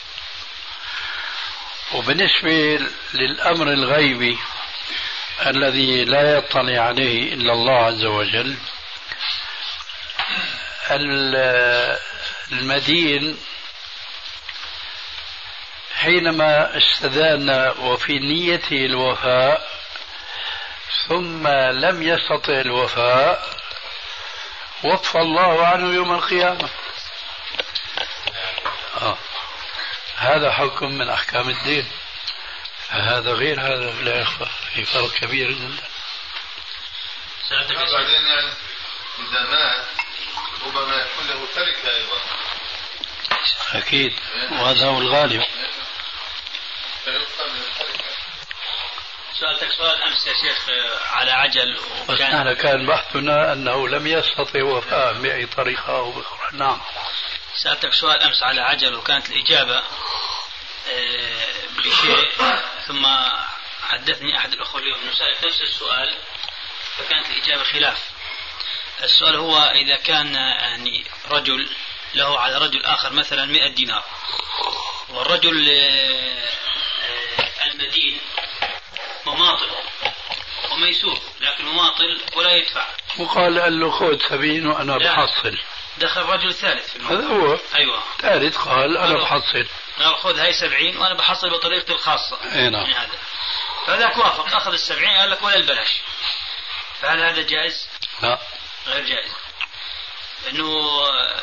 وبالنسبة 1.93 2.79
للأمر 3.13 3.73
الغيبي 3.73 4.37
الذي 5.45 6.05
لا 6.05 6.37
يطلع 6.37 6.81
عليه 6.81 7.33
إلا 7.33 7.53
الله 7.53 7.85
عز 7.85 8.05
وجل 8.05 8.57
المدين 12.51 13.37
حينما 16.01 16.77
استدان 16.77 17.73
وفي 17.79 18.19
نيته 18.19 18.85
الوفاء 18.85 19.67
ثم 21.07 21.47
لم 21.47 22.03
يستطع 22.03 22.53
الوفاء 22.53 23.61
وقف 24.83 25.17
الله 25.17 25.67
عنه 25.67 25.93
يوم 25.93 26.13
القيامة. 26.13 26.69
آه. 29.01 29.17
هذا 30.17 30.51
حكم 30.51 30.91
من 30.91 31.09
أحكام 31.09 31.49
الدين. 31.49 31.91
فهذا 32.89 33.31
غير 33.31 33.61
هذا 33.61 33.91
لا 33.91 34.21
يخفى 34.21 34.45
في 34.73 34.85
فرق 34.85 35.11
كبير 35.11 35.51
جدا. 35.51 35.83
بعدين 37.69 38.27
يعني 38.27 38.53
إذا 39.19 39.41
مات 39.43 39.85
ربما 40.65 40.95
يكون 40.95 41.27
له 41.27 41.47
تركة 41.55 41.95
أيضا. 41.95 42.21
أكيد. 43.73 44.13
وهذا 44.51 44.85
هو 44.85 44.97
الغالب. 44.97 45.41
التركة 45.41 45.80
سألتك 49.39 49.71
سؤال 49.77 50.03
أمس 50.03 50.27
يا 50.27 50.33
شيخ 50.33 50.69
آه، 50.69 51.15
على 51.15 51.31
عجل 51.31 51.79
وكان 52.09 52.31
نحن 52.35 52.53
كان 52.53 52.85
بحثنا 52.85 53.53
أنه 53.53 53.87
لم 53.87 54.07
يستطع 54.07 54.63
وفاء 54.63 55.13
بأي 55.13 55.45
طريقة 55.45 55.97
أو 55.97 56.11
بأخرى 56.11 56.49
نعم. 56.53 56.81
سألتك 57.55 57.93
سؤال 57.93 58.21
أمس 58.21 58.43
على 58.43 58.61
عجل 58.61 58.95
وكانت 58.95 59.29
الإجابة 59.29 59.77
آه، 59.77 61.45
بشيء. 61.77 62.31
ثم 62.87 63.05
حدثني 63.83 64.37
أحد 64.37 64.53
الأخوة 64.53 64.81
اليوم 64.81 64.99
سألت 65.13 65.45
نفس 65.45 65.61
السؤال 65.61 66.17
فكانت 66.97 67.29
الإجابة 67.29 67.63
خلاف. 67.63 68.09
السؤال 69.03 69.35
هو 69.35 69.57
إذا 69.57 69.95
كان 69.95 70.35
يعني 70.35 71.05
رجل 71.31 71.69
له 72.13 72.39
على 72.39 72.57
رجل 72.57 72.85
آخر 72.85 73.13
مثلا 73.13 73.45
100 73.45 73.67
دينار 73.67 74.03
والرجل 75.09 75.69
آه، 75.69 75.73
آه، 75.73 76.70
المدين 77.81 78.21
مماطل. 79.25 79.69
وميسور. 80.71 81.19
لكن 81.41 81.65
مماطل 81.65 82.21
ولا 82.35 82.51
يدفع. 82.51 82.87
وقال 83.19 83.59
قال 83.59 83.79
له 83.79 83.91
خذ 83.91 84.19
سبعين 84.29 84.67
وأنا 84.67 84.91
لا. 84.91 85.11
بحصل. 85.11 85.57
دخل 85.97 86.21
رجل 86.21 86.53
ثالث 86.53 86.97
في 86.97 87.03
هذا 87.03 87.27
هو. 87.27 87.59
أيوه. 87.75 88.03
ثالث 88.21 88.57
قال 88.57 88.97
أيوة. 88.97 89.21
بحصل. 89.21 89.65
قال 89.99 90.15
خذ 90.15 90.39
هاي 90.39 90.53
سبعين 90.53 90.97
وأنا 90.97 91.13
بحصل 91.13 91.49
بطريقتي 91.49 91.91
الخاصة. 91.91 92.37
أي 92.55 92.69
نعم. 92.69 92.73
يعني 92.73 92.95
هذا. 92.95 93.17
فذاك 93.87 94.17
وافق. 94.17 94.55
أخذ 94.55 94.73
السبعين 94.73 95.17
قال 95.17 95.31
لك 95.31 95.41
ولا 95.41 95.55
البلاش. 95.55 96.01
فهل 97.01 97.23
هذا 97.23 97.41
جائز؟ 97.41 97.87
لا. 98.21 98.39
غير 98.87 99.05
جائز. 99.05 99.31
إنه 100.49 100.65
آه، 100.65 101.41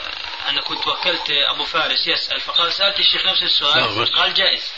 أنا 0.49 0.61
كنت 0.61 0.87
وكلت 0.87 1.31
أبو 1.31 1.65
فارس 1.65 2.07
يسأل. 2.07 2.41
فقال 2.41 2.73
سألت 2.73 2.99
الشيخ 2.99 3.27
نفس 3.27 3.43
السؤال. 3.43 4.13
قال 4.15 4.35
جائز. 4.35 4.73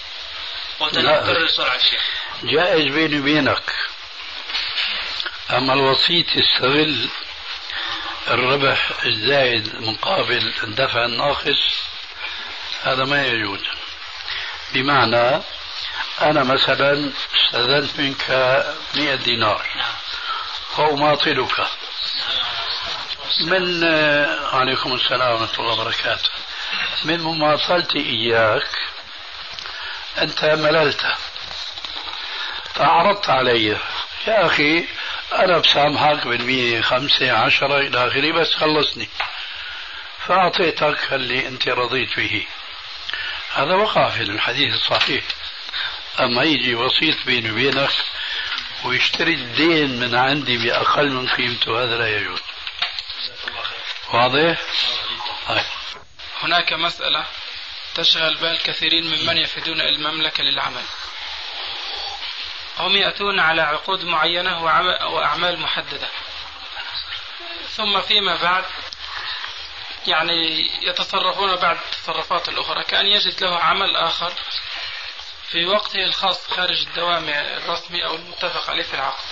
قلت. 0.80 0.98
أنا 0.98 1.18
اكرر 1.18 1.44
الشيخ 1.76 2.02
جائز 2.42 2.94
بيني 2.94 3.20
وبينك. 3.20 3.74
أما 5.50 5.72
الوسيط 5.72 6.26
يستغل 6.36 7.08
الربح 8.28 8.90
الزايد 9.06 9.74
مقابل 9.80 10.52
الدفع 10.62 11.04
الناقص 11.04 11.80
هذا 12.82 13.04
ما 13.04 13.26
يجوز. 13.26 13.60
بمعنى 14.72 15.42
أنا 16.20 16.44
مثلا 16.44 17.12
استأذنت 17.34 18.00
منك 18.00 18.30
100 18.94 19.14
دينار. 19.14 19.66
نعم. 19.76 19.94
وأماطلك 20.78 21.66
من 23.40 23.84
عليكم 24.52 24.94
السلام 24.94 25.32
ورحمة 25.32 25.58
الله 25.58 25.72
وبركاته. 25.72 26.30
من 27.04 27.20
مماطلتي 27.20 27.98
إياك 27.98 28.68
أنت 30.20 30.44
مللت. 30.44 31.06
فعرضت 32.74 33.30
علي. 33.30 33.66
يا 34.26 34.46
أخي 34.46 34.84
أنا 35.32 35.58
بسامحك 35.58 36.26
بالمية 36.26 36.80
خمسة 36.80 37.32
عشرة 37.32 37.78
إلى 37.78 38.06
آخره 38.06 38.32
بس 38.32 38.54
خلصني. 38.54 39.08
فأعطيتك 40.26 41.12
اللي 41.12 41.48
أنت 41.48 41.68
رضيت 41.68 42.16
به. 42.16 42.46
هذا 43.54 43.74
وقع 43.74 44.08
في 44.10 44.22
الحديث 44.22 44.74
الصحيح. 44.74 45.24
أما 46.20 46.42
يجي 46.42 46.74
وسيط 46.74 47.16
بيني 47.26 47.50
وبينك 47.50 47.90
ويشتري 48.84 49.34
الدين 49.34 50.00
من 50.00 50.14
عندي 50.14 50.58
بأقل 50.58 51.10
من 51.10 51.28
قيمته 51.28 51.84
هذا 51.84 51.98
لا 51.98 52.16
يجوز. 52.16 52.40
واضح؟ 54.12 54.58
هناك 56.42 56.72
مسألة. 56.72 57.24
تشغل 57.94 58.34
بال 58.34 58.58
كثيرين 58.58 59.04
ممن 59.04 59.36
يفيدون 59.36 59.80
المملكة 59.80 60.42
للعمل. 60.42 60.84
هم 62.78 62.96
يأتون 62.96 63.40
على 63.40 63.62
عقود 63.62 64.04
معينة 64.04 64.62
وأعمال 65.14 65.60
محددة. 65.60 66.08
ثم 67.70 68.00
فيما 68.00 68.42
بعد 68.42 68.64
يعني 70.06 70.70
يتصرفون 70.82 71.56
بعد 71.56 71.76
التصرفات 71.76 72.48
الأخرى. 72.48 72.84
كأن 72.84 73.06
يجد 73.06 73.44
له 73.44 73.58
عمل 73.58 73.96
آخر 73.96 74.32
في 75.48 75.66
وقته 75.66 76.04
الخاص 76.04 76.50
خارج 76.50 76.86
الدوام 76.86 77.28
الرسمي 77.28 78.04
أو 78.04 78.14
المتفق 78.14 78.70
عليه 78.70 78.82
في 78.82 78.94
العقد. 78.94 79.24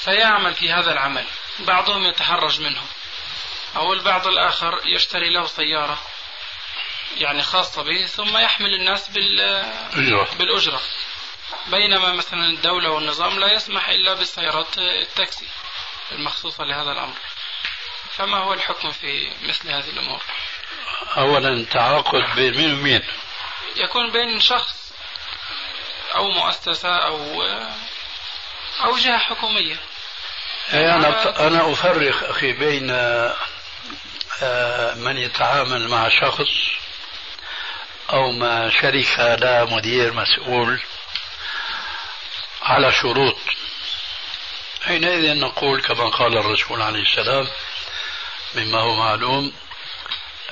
فيعمل 0.00 0.54
في 0.54 0.72
هذا 0.72 0.92
العمل. 0.92 1.24
بعضهم 1.58 2.06
يتحرج 2.06 2.60
منه. 2.60 2.82
أو 3.76 3.92
البعض 3.92 4.26
الآخر 4.26 4.80
يشتري 4.84 5.30
له 5.30 5.46
سيارة 5.46 5.98
يعني 7.16 7.42
خاصة 7.42 7.82
به 7.82 8.06
ثم 8.06 8.38
يحمل 8.38 8.74
الناس 8.74 9.08
بال 9.08 9.36
بالأجرة. 10.38 10.80
بينما 11.66 12.12
مثلا 12.12 12.46
الدولة 12.46 12.90
والنظام 12.90 13.38
لا 13.38 13.52
يسمح 13.52 13.88
إلا 13.88 14.14
بالسيارات 14.14 14.78
التاكسي 14.78 15.46
المخصوصة 16.12 16.64
لهذا 16.64 16.92
الأمر. 16.92 17.14
فما 18.10 18.36
هو 18.36 18.52
الحكم 18.52 18.90
في 18.90 19.30
مثل 19.42 19.70
هذه 19.70 19.88
الأمور؟ 19.88 20.22
أولا 21.16 21.64
تعاقد 21.64 22.34
بين 22.36 22.54
مين 22.54 22.74
ومين؟ 22.74 23.02
يكون 23.76 24.12
بين 24.12 24.40
شخص 24.40 24.92
أو 26.14 26.28
مؤسسة 26.28 26.96
أو 26.96 27.42
أو 28.84 28.96
جهة 28.96 29.18
حكومية. 29.18 29.76
أي 30.72 30.94
أنا 30.94 31.46
أنا 31.46 31.72
أفرق 31.72 32.28
أخي 32.28 32.52
بين 32.52 32.90
من 34.96 35.16
يتعامل 35.16 35.88
مع 35.88 36.08
شخص 36.08 36.50
أو 38.12 38.32
مع 38.32 38.68
شركة 38.68 39.34
لا 39.34 39.64
مدير 39.64 40.12
مسؤول 40.12 40.80
على 42.62 42.92
شروط. 42.92 43.36
حينئذ 44.86 45.34
نقول 45.34 45.82
كما 45.82 46.08
قال 46.08 46.38
الرسول 46.38 46.82
عليه 46.82 47.02
السلام 47.02 47.48
مما 48.54 48.78
هو 48.80 48.94
معلوم 48.94 49.52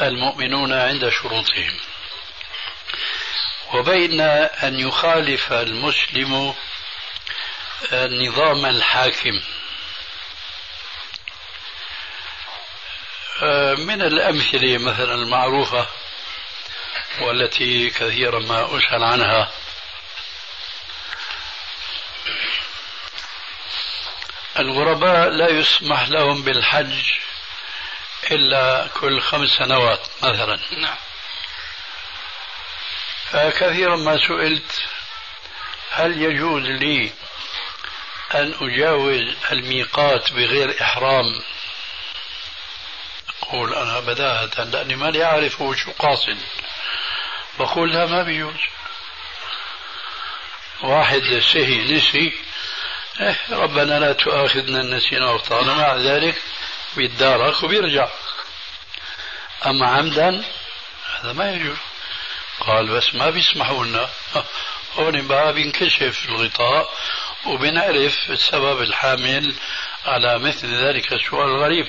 المؤمنون 0.00 0.72
عند 0.72 1.08
شروطهم. 1.08 1.76
وبين 3.74 4.20
أن 4.20 4.80
يخالف 4.80 5.52
المسلم 5.52 6.54
النظام 7.92 8.66
الحاكم. 8.66 9.40
من 13.78 14.02
الأمثلة 14.02 14.78
مثلا 14.78 15.14
المعروفة 15.14 15.86
والتي 17.20 17.90
كثيرا 17.90 18.38
ما 18.38 18.78
أسأل 18.78 19.04
عنها. 19.04 19.50
الغرباء 24.58 25.28
لا 25.28 25.48
يسمح 25.48 26.08
لهم 26.08 26.42
بالحج 26.42 27.12
إلا 28.30 28.88
كل 29.00 29.20
خمس 29.20 29.50
سنوات 29.50 30.06
مثلا. 30.22 30.58
نعم. 30.76 30.96
فكثيرا 33.30 33.96
ما 33.96 34.18
سئلت 34.28 34.88
هل 35.90 36.22
يجوز 36.22 36.62
لي 36.62 37.12
أن 38.34 38.54
أجاوز 38.60 39.36
الميقات 39.52 40.32
بغير 40.32 40.82
إحرام 40.82 41.42
أقول 43.42 43.74
أنا 43.74 44.00
بداهة 44.00 44.64
لأني 44.64 44.94
ماني 44.96 45.24
أعرف 45.24 45.56
شو 45.56 45.92
قاصد 45.98 46.38
بقول 47.58 47.92
لا 47.92 48.06
ما 48.06 48.22
بيجوز. 48.22 48.60
واحد 50.82 51.42
سهي 51.52 51.94
نسي 51.94 52.32
إيه 53.20 53.38
ربنا 53.50 53.98
لا 53.98 54.12
تؤاخذنا 54.12 54.82
نسينا 54.82 55.30
وأخطأنا. 55.30 55.74
مع 55.74 55.96
ذلك 55.96 56.42
بيتدارك 56.96 57.62
وبيرجع. 57.62 58.08
أما 59.66 59.86
عمدا 59.86 60.44
هذا 61.20 61.32
ما 61.32 61.52
يجوز. 61.52 61.76
قال 62.60 62.88
بس 62.88 63.14
ما 63.14 63.30
بيسمحوا 63.30 63.84
لنا 63.84 64.10
هون 64.96 65.26
بقى 65.26 65.52
بينكشف 65.52 66.28
الغطاء 66.28 66.92
وبنعرف 67.46 68.30
السبب 68.30 68.82
الحامل 68.82 69.54
على 70.06 70.38
مثل 70.38 70.84
ذلك 70.84 71.12
السؤال 71.12 71.48
الغريب. 71.48 71.86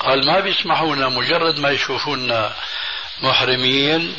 قال 0.00 0.26
ما 0.26 0.40
بيسمحوا 0.40 0.94
لنا 0.96 1.08
مجرد 1.08 1.58
ما 1.58 1.70
يشوفونا 1.70 2.56
محرمين 3.22 4.16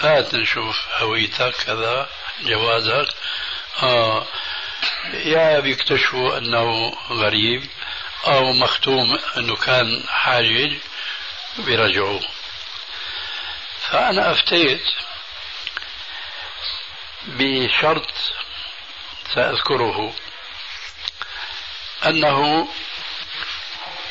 هات 0.00 0.34
نشوف 0.34 0.76
هويتك 0.98 1.54
كذا 1.66 2.08
جوازك. 2.42 3.08
آه 3.82 4.26
يا 5.12 5.60
بيكتشفوا 5.60 6.38
أنه 6.38 6.94
غريب 7.10 7.68
أو 8.26 8.52
مختوم 8.52 9.18
أنه 9.36 9.56
كان 9.56 10.04
حاجج 10.08 10.72
بيرجعوه 11.58 12.20
فأنا 13.90 14.30
أفتيت 14.32 14.84
بشرط 17.26 18.10
سأذكره 19.34 20.14
أنه 22.06 22.68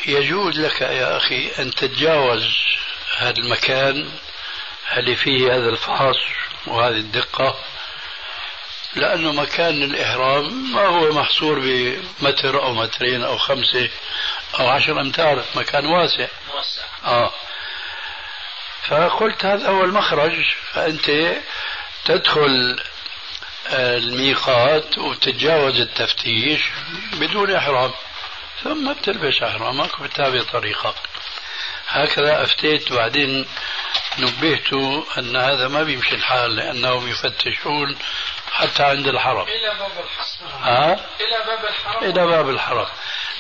يجوز 0.06 0.60
لك 0.60 0.82
يا 0.82 1.18
أخي 1.18 1.52
أن 1.60 1.76
تتجاوز 1.76 2.44
هذا 3.18 3.38
المكان 3.38 4.12
اللي 4.98 5.16
فيه 5.16 5.56
هذا 5.56 5.70
الفحص 5.70 6.16
وهذه 6.68 6.96
الدقة 6.98 7.56
لأنه 8.96 9.32
مكان 9.32 9.84
الإحرام 9.84 10.72
ما 10.74 10.86
هو 10.86 11.12
محصور 11.12 11.60
بمتر 11.60 12.64
أو 12.64 12.74
مترين 12.74 13.24
أو 13.24 13.38
خمسة 13.38 13.90
أو 14.60 14.68
عشر 14.68 15.02
أمتار 15.02 15.44
مكان 15.56 15.86
واسع. 15.86 16.28
موسع 16.54 16.82
آه. 17.06 17.32
فقلت 18.88 19.46
هذا 19.46 19.70
هو 19.70 19.84
المخرج 19.84 20.32
فأنت 20.74 21.36
تدخل 22.06 22.80
الميقات 23.70 24.98
وتتجاوز 24.98 25.80
التفتيش 25.80 26.62
بدون 27.14 27.56
إحرام. 27.56 27.92
ثم 28.64 28.94
بتلبس 28.94 29.42
إحرامك 29.42 30.00
وبتتابع 30.00 30.44
طريقك 30.44 30.96
هكذا 31.88 32.44
أفتيت 32.44 32.94
بعدين 32.94 33.46
نبهت 34.20 34.74
أن 35.18 35.36
هذا 35.36 35.68
ما 35.68 35.84
بيمشي 35.84 36.16
الحال 36.16 36.56
لأنهم 36.56 37.08
يفتشون 37.08 37.98
حتى 38.52 38.84
عند 38.84 39.08
الحرم. 39.08 39.46
إلى 39.48 39.70
باب 39.80 39.92
الحرم. 40.04 40.64
ها؟ 40.64 40.94
إلى 40.94 41.46
باب 41.48 41.66
الحرم. 41.66 42.04
إلى 42.10 42.26
باب 42.28 42.50
الحرم. 42.50 42.88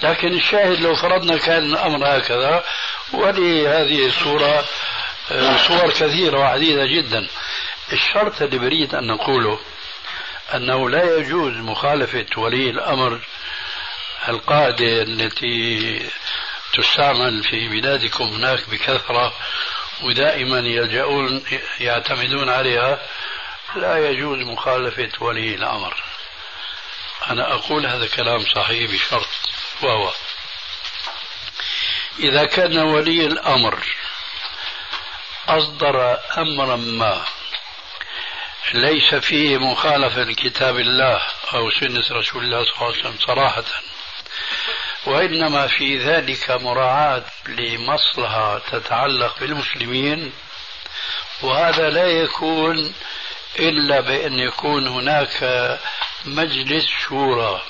لكن 0.03 0.34
الشاهد 0.34 0.82
لو 0.82 0.95
فرضنا 0.95 1.38
كان 1.38 1.63
الأمر 1.63 2.17
هكذا 2.17 2.63
ولهذه 3.13 4.07
الصورة 4.07 4.65
آه، 5.32 5.57
صور 5.57 5.91
كثيرة 5.91 6.39
وعديدة 6.39 6.86
جدا. 6.86 7.28
الشرط 7.93 8.41
اللي 8.41 8.57
بريد 8.57 8.95
أن 8.95 9.07
نقوله 9.07 9.59
أنه 10.53 10.89
لا 10.89 11.17
يجوز 11.17 11.53
مخالفة 11.53 12.26
ولي 12.38 12.69
الأمر 12.69 13.19
القاعدة 14.30 15.01
التي 15.01 16.09
تستعمل 16.74 17.43
في 17.43 17.67
بلادكم 17.67 18.24
هناك 18.24 18.69
بكثرة 18.69 19.34
ودائما 20.01 20.59
يلجؤون 20.59 21.43
يعتمدون 21.80 22.49
عليها 22.49 22.99
لا 23.76 24.09
يجوز 24.09 24.38
مخالفة 24.38 25.09
ولي 25.19 25.55
الأمر. 25.55 26.03
أنا 27.30 27.53
أقول 27.53 27.86
هذا 27.86 28.07
كلام 28.07 28.39
صحيح 28.55 28.91
بشرط 28.91 29.28
وهو 29.82 30.11
إذا 32.19 32.45
كان 32.45 32.78
ولي 32.78 33.26
الأمر 33.26 33.84
أصدر 35.47 36.19
أمرا 36.38 36.76
ما 36.76 37.26
ليس 38.74 39.15
فيه 39.15 39.57
مخالفة 39.57 40.24
لكتاب 40.24 40.80
الله 40.80 41.22
أو 41.53 41.72
سنة 41.72 42.03
رسول 42.11 42.43
الله 42.43 42.63
صلى 42.63 42.74
الله 42.74 42.88
عليه 42.88 42.99
وسلم 42.99 43.17
صراحة 43.19 43.63
وإنما 45.05 45.67
في 45.67 45.97
ذلك 45.97 46.51
مراعاة 46.51 47.23
لمصلحة 47.47 48.59
تتعلق 48.59 49.39
بالمسلمين 49.39 50.34
وهذا 51.41 51.89
لا 51.89 52.07
يكون 52.07 52.93
إلا 53.59 53.99
بأن 54.01 54.34
يكون 54.34 54.88
هناك 54.88 55.79
مجلس 56.25 56.88
شورى. 57.07 57.61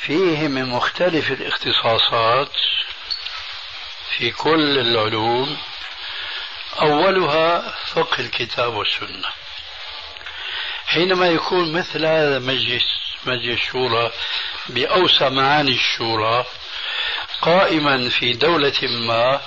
فيه 0.00 0.48
من 0.48 0.64
مختلف 0.64 1.30
الاختصاصات 1.30 2.52
في 4.16 4.30
كل 4.30 4.78
العلوم 4.78 5.58
أولها 6.80 7.74
فقه 7.86 8.20
الكتاب 8.20 8.74
والسنة. 8.74 9.28
حينما 10.86 11.26
يكون 11.26 11.72
مثل 11.72 12.06
هذا 12.06 12.38
مجلس 12.38 12.84
مجلس 13.26 13.60
شورى 13.60 14.12
بأوسع 14.70 15.28
معاني 15.28 15.72
الشورى 15.72 16.44
قائما 17.42 18.08
في 18.08 18.32
دولة 18.32 18.80
ما 18.82 19.40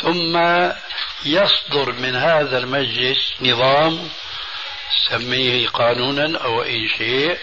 ثم 0.00 0.36
يصدر 1.24 1.92
من 1.92 2.16
هذا 2.16 2.58
المجلس 2.58 3.34
نظام 3.40 4.08
سميه 5.08 5.68
قانونا 5.68 6.38
أو 6.38 6.62
أي 6.62 6.88
شيء 6.88 7.38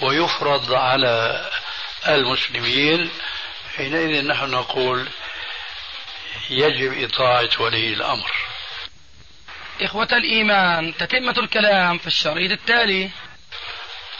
ويفرض 0.00 0.72
على 0.72 1.46
المسلمين 2.08 3.10
حينئذ 3.76 4.26
نحن 4.26 4.50
نقول 4.50 5.08
يجب 6.50 7.04
إطاعة 7.04 7.48
ولي 7.60 7.92
الأمر. 7.92 8.30
إخوة 9.80 10.08
الإيمان 10.12 10.94
تتمة 10.96 11.34
الكلام 11.38 11.98
في 11.98 12.06
الشريط 12.06 12.50
التالي. 12.50 13.10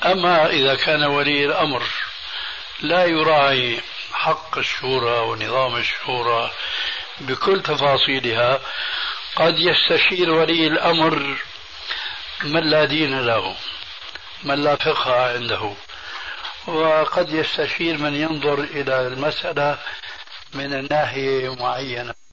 أما 0.05 0.47
إذا 0.47 0.75
كان 0.75 1.05
ولي 1.05 1.45
الأمر 1.45 1.83
لا 2.81 3.05
يراعي 3.05 3.81
حق 4.13 4.59
الشورى 4.59 5.19
ونظام 5.19 5.77
الشورى 5.77 6.51
بكل 7.21 7.63
تفاصيلها 7.63 8.61
قد 9.37 9.55
يستشير 9.59 10.31
ولي 10.31 10.67
الأمر 10.67 11.37
من 12.45 12.71
لا 12.71 12.85
دين 12.85 13.21
له 13.21 13.57
من 14.43 14.55
لا 14.65 14.77
فقه 14.77 15.33
عنده 15.33 15.73
وقد 16.67 17.33
يستشير 17.33 17.99
من 17.99 18.15
ينظر 18.15 18.61
إلى 18.61 19.07
المسألة 19.07 19.79
من 20.55 20.75
الناحية 20.75 21.55
معينة. 21.55 22.20